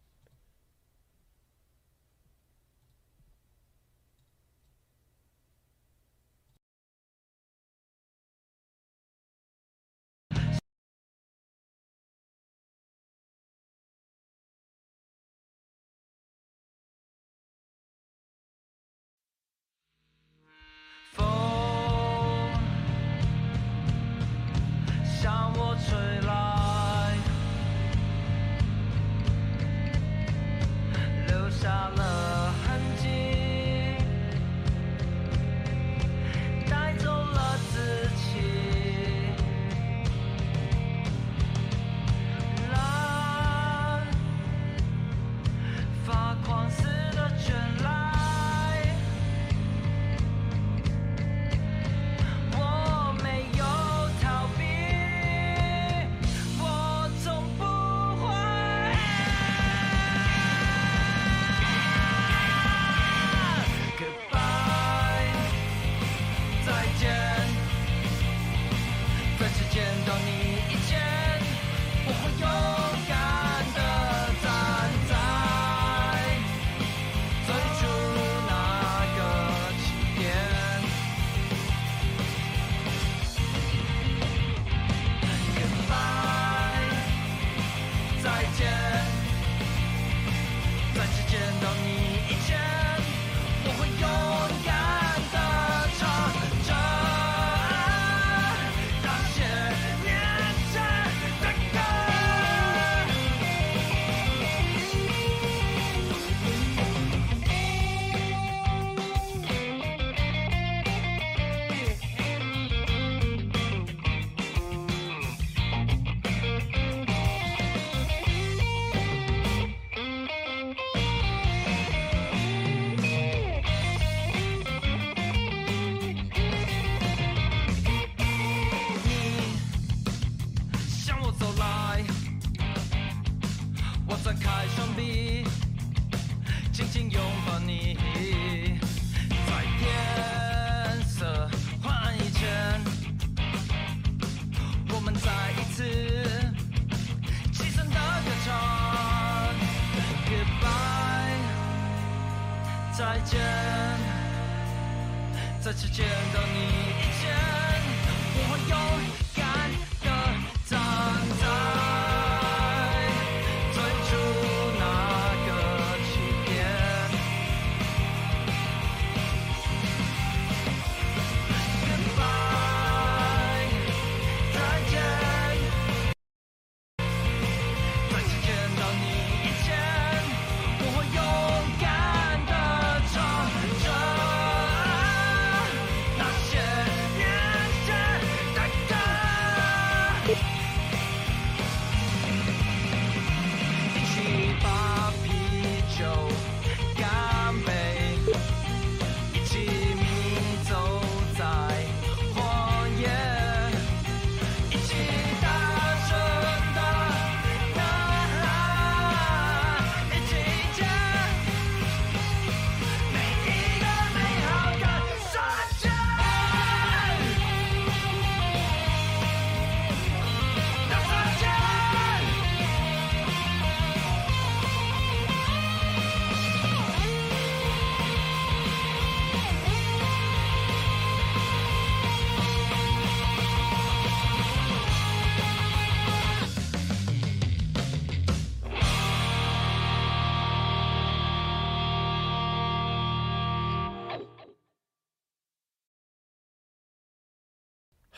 [137.10, 138.41] your Company.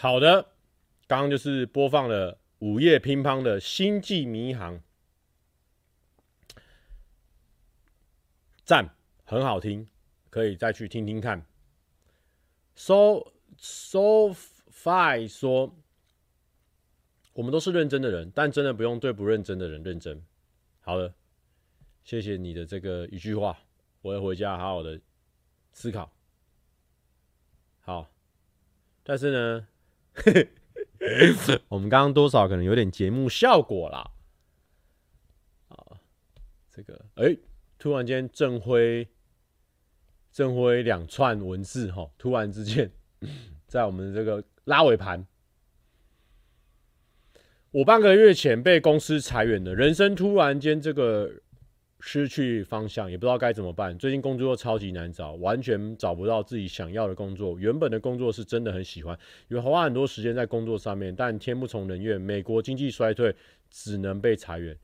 [0.03, 0.51] 好的，
[1.07, 4.77] 刚刚就是播放了午夜乒乓的《星际迷航》，
[8.65, 8.93] 赞，
[9.23, 9.87] 很好听，
[10.29, 11.45] 可以再去听听看。
[12.75, 14.35] So So
[14.69, 15.73] Fi 说，
[17.31, 20.21] 我们都是认真的人，但真的不用对不认真的人认真。
[20.81, 21.13] 好的，
[22.03, 23.57] 谢谢你的这个一句话，
[24.01, 24.99] 我要回家好好的
[25.71, 26.11] 思考。
[27.79, 28.11] 好，
[29.05, 29.67] 但是呢。
[31.69, 34.11] 我们刚刚多少可能有点节目效果啦。
[35.69, 35.99] 啊，
[36.69, 37.37] 这个哎、
[37.77, 39.07] 突然间正辉
[40.31, 42.91] 正辉两串文字哈，突然之间
[43.67, 45.25] 在我们这个拉尾盘，
[47.71, 51.41] 我半个月前被公司裁员的，人生突然间这个。
[52.05, 53.97] 失去方向，也不知道该怎么办。
[53.97, 57.57] 最近工作超级难找，完全找不到自己想要的工作。
[57.57, 62.19] 原本的工作是真的很喜欢，因为花很多时间在工作上面，但天不从人愿。
[62.19, 63.33] 美国经济衰退，
[63.69, 64.77] 只能被裁员。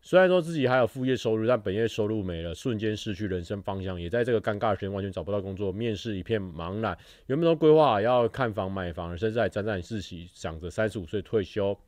[0.00, 6.96] 虽然说自己还有副业收入，但本业收入没了，瞬间失去人生方向，也在这个尴尬的时间完全找不到工作，面试一片茫然。
[7.26, 11.78] 原本都规划要看房买房，甚至还沾沾自喜，想着三十五岁退休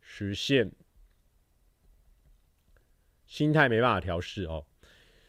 [0.00, 0.72] 实现。
[3.32, 4.66] 心态没办法调试哦，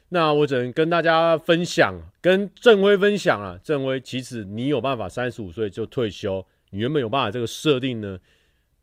[0.10, 3.58] 那我只能跟大家分享，跟正威分享啊。
[3.64, 8.20] 正威，其实你有办法三十五岁就退休，你原本有办法这个设定呢，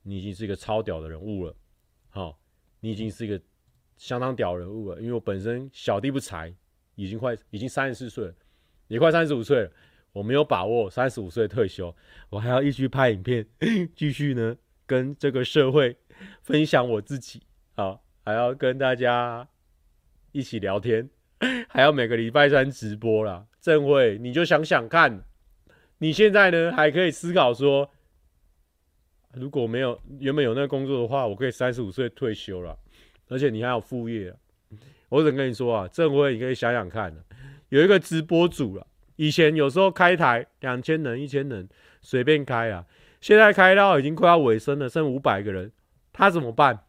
[0.04, 1.54] 你已经是一个超屌的人物了。
[2.08, 2.40] 好，
[2.80, 3.38] 你已经是一个
[3.98, 4.98] 相当屌人物了。
[4.98, 6.50] 因为我本身小弟不才，
[6.94, 8.34] 已经快已经三十四岁了，
[8.88, 9.70] 也快三十五岁了。
[10.12, 11.94] 我没有把握三十五岁退休，
[12.30, 13.46] 我还要继续拍影片，
[13.94, 14.56] 继续呢
[14.86, 15.98] 跟这个社会
[16.40, 17.42] 分享我自己。
[17.74, 18.02] 好。
[18.30, 19.48] 还要跟大家
[20.30, 21.10] 一起聊天，
[21.68, 23.44] 还要每个礼拜三直播啦。
[23.60, 25.24] 正会，你就想想看，
[25.98, 27.90] 你现在呢还可以思考说，
[29.34, 32.78] 如果没有原本有那个工作的话，我可以三十五岁退休了，
[33.28, 34.32] 而且你还有副业。
[35.08, 37.12] 我只能跟你说啊，正辉，你可以想想看，
[37.70, 41.68] 有一个直播组了，以前有时候开台两千人、一千人
[42.00, 42.86] 随便开啊，
[43.20, 45.72] 现在开到已经快要尾声了，剩五百个人，
[46.12, 46.84] 他怎么办？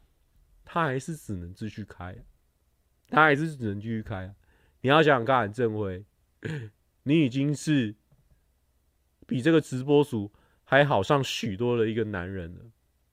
[0.73, 2.15] 他还是只能继续开，
[3.09, 4.33] 他还是只能继续开。
[4.79, 6.05] 你要想想看，正辉，
[7.03, 7.93] 你已经是
[9.27, 10.31] 比这个直播组
[10.63, 12.61] 还好上许多的一个男人了，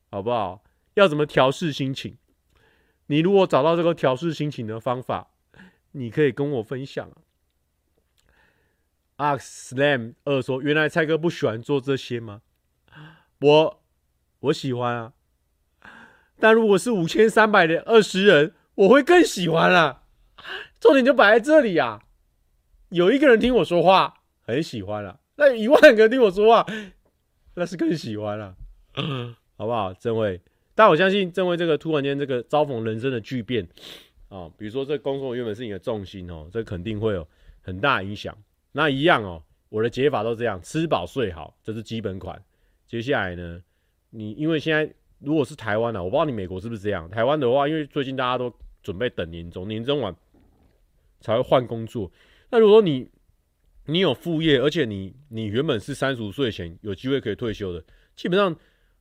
[0.08, 0.62] 好不好？
[0.94, 2.16] 要怎么调试心情？
[3.06, 5.32] 你如果找到这个调试心情的方法，
[5.90, 7.10] 你可以跟我分享
[9.16, 9.34] 啊。
[9.36, 12.42] Ask Slam 二说：“原来蔡哥不喜欢做这些吗？”
[13.42, 13.82] 我
[14.38, 15.14] 我喜欢啊。
[16.40, 20.02] 但如果是五千三百的二十人，我会更喜欢啦。
[20.78, 22.00] 重点就摆在这里啊！
[22.90, 26.64] 有一个人听我说话，很喜欢了；那一万个听我说话，
[27.54, 28.54] 那是更喜欢了，
[29.56, 29.92] 好不好？
[29.94, 30.40] 正位，
[30.76, 33.66] 但我相信正位这个突然间这个遭逢人生的巨变
[34.28, 37.26] 啊，比如说这工作原本是你的重心哦，这肯定会有
[37.60, 38.36] 很大影响。
[38.70, 42.40] 那一样哦，我的解法都这样：吃饱睡好，这是基本款。
[42.86, 43.60] 接下来呢，
[44.10, 44.94] 你因为现在。
[45.20, 47.08] 如果是台湾呢、啊，我不知道你美国是不是这样。
[47.10, 48.52] 台湾的话，因为最近大家都
[48.82, 50.14] 准备等年终，年终完
[51.20, 52.10] 才会换工作。
[52.50, 53.08] 那如果说你
[53.86, 58.54] 你有副业，而且你你原本是三十五岁前有机会可以退休的，基本上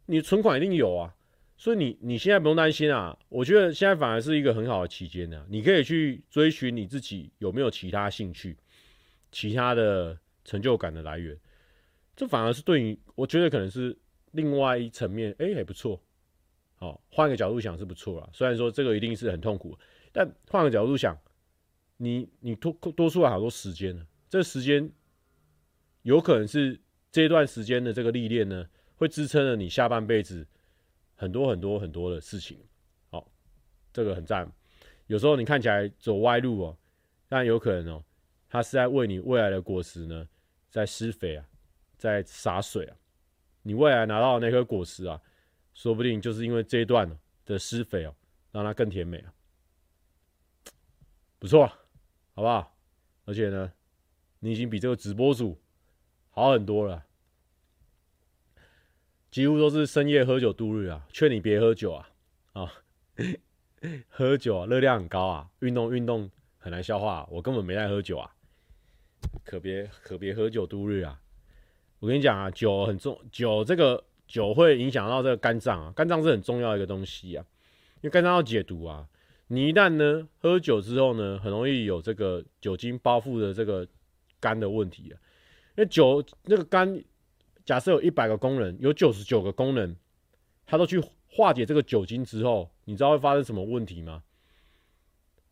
[0.08, 1.14] 你存款一定有啊。
[1.60, 3.18] 所以你你现在不用担心啊。
[3.30, 8.56] 我觉得现在反而是一个很好的期间呢，你可以去追寻你自己有没有其他兴趣、
[9.32, 11.38] 其他的成就感的来源。
[12.16, 13.98] 这反而是对你，我觉得可能是
[14.32, 16.00] 另外一层面，哎、还不错。
[16.80, 18.30] 好，换个角度想是不错啦。
[18.32, 19.76] 虽然说这个一定是很痛苦，
[20.12, 21.18] 但换个角度想，
[21.98, 24.06] 你你多多出来好多时间呢。
[24.30, 24.88] 这时间
[26.04, 26.80] 有可能是
[27.12, 28.64] 这段时间的这个历练呢，
[28.96, 30.46] 会支撑了你下半辈子
[31.16, 32.60] 很多很多很多的事情。
[33.10, 33.28] 好，
[33.92, 34.52] 这个很赞。
[35.08, 36.78] 有时候你看起来走歪路哦，
[37.28, 38.04] 但有可能哦，
[38.48, 40.28] 它是在为你未来的果实呢，
[40.70, 41.48] 在施肥啊，
[41.98, 42.96] 在洒水啊。
[43.64, 45.20] 你未来拿到的那颗果实啊。
[45.78, 47.08] 说不定就是因为这一段
[47.46, 48.16] 的施肥哦，
[48.52, 49.32] 让它更甜美啊，
[51.38, 51.68] 不错，
[52.34, 52.76] 好不好？
[53.26, 53.72] 而且呢，
[54.40, 55.56] 你已经比这个直播组
[56.32, 57.06] 好很多了，
[59.30, 61.06] 几乎都是深夜喝酒度日啊！
[61.14, 62.10] 劝你别喝酒啊！
[62.54, 62.74] 啊，
[64.10, 68.36] 喝酒啊，热量很高啊，运动运动很难消化，我根本没在喝酒啊，
[69.46, 71.22] 可别可别喝酒度日啊！
[72.00, 74.04] 我跟你讲啊，酒很重，酒这个。
[74.28, 77.46] 酒会影响到这个肝脏啊，肝脏是很重要的一个东西啊，
[77.96, 79.08] 因为肝脏要解毒啊。
[79.48, 83.88] 你一旦呢喝酒之后呢，很容易有这个酒精包覆的这个
[84.40, 85.16] 肝的问题啊。
[85.78, 87.02] 因为酒那个肝
[87.64, 89.96] 假设有一百个功能，有九十九个功能，
[90.66, 94.24] 它都去化解这个酒精之后，你知道会发生什么问题吗？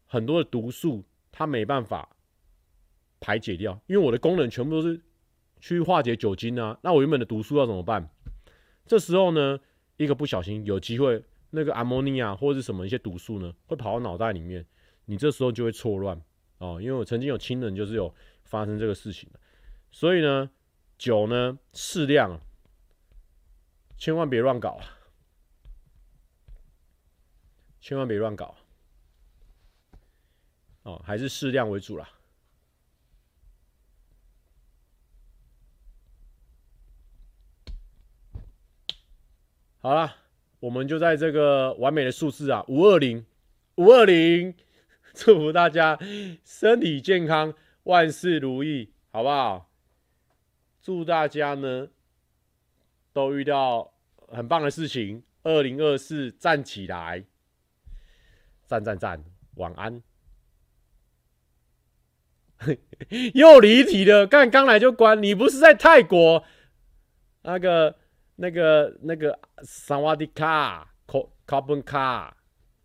[0.06, 2.10] 很多的毒素它没办法
[3.20, 5.00] 排解掉，因为我的功能全部都是
[5.60, 6.78] 去化解酒精啊。
[6.84, 8.10] 那我原本的毒素要怎么办？
[8.86, 9.60] 这时候呢，
[9.98, 14.66] 一个不小心有机会，那个阿莫尼亚或者是什么一些毒素呢，会跑到脑袋里面，
[15.06, 16.22] 你这时候就会错乱
[16.60, 16.80] 哦。
[16.82, 18.14] 因为我曾经有亲人就是有
[18.44, 19.30] 发生这个事情，
[19.92, 20.50] 所以呢。
[20.98, 22.40] 酒呢，适量，
[23.98, 24.80] 千万别乱搞，
[27.82, 28.56] 千万别乱搞，
[30.84, 32.10] 哦，还是适量为主啦。
[39.86, 40.16] 好了，
[40.62, 43.24] 我们就在这个完美的数字啊，五二零，
[43.76, 44.56] 五二零，
[45.14, 46.00] 祝福大家
[46.44, 49.70] 身体健康，万事如意，好不好？
[50.82, 51.90] 祝大家呢
[53.14, 53.94] 都遇到
[54.28, 55.22] 很棒的事情。
[55.44, 57.24] 二零二四站起来，
[58.66, 59.24] 站站站，
[59.58, 60.02] 晚安。
[63.36, 65.22] 又离题了，刚刚来就关。
[65.22, 66.44] 你不是在泰国
[67.44, 67.98] 那个
[68.36, 72.36] 那个那个萨瓦迪卡卡卡本卡？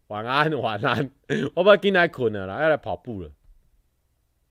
[0.09, 1.09] 晚安晚安，
[1.55, 3.31] 我不要进来困了啦，要来跑步了。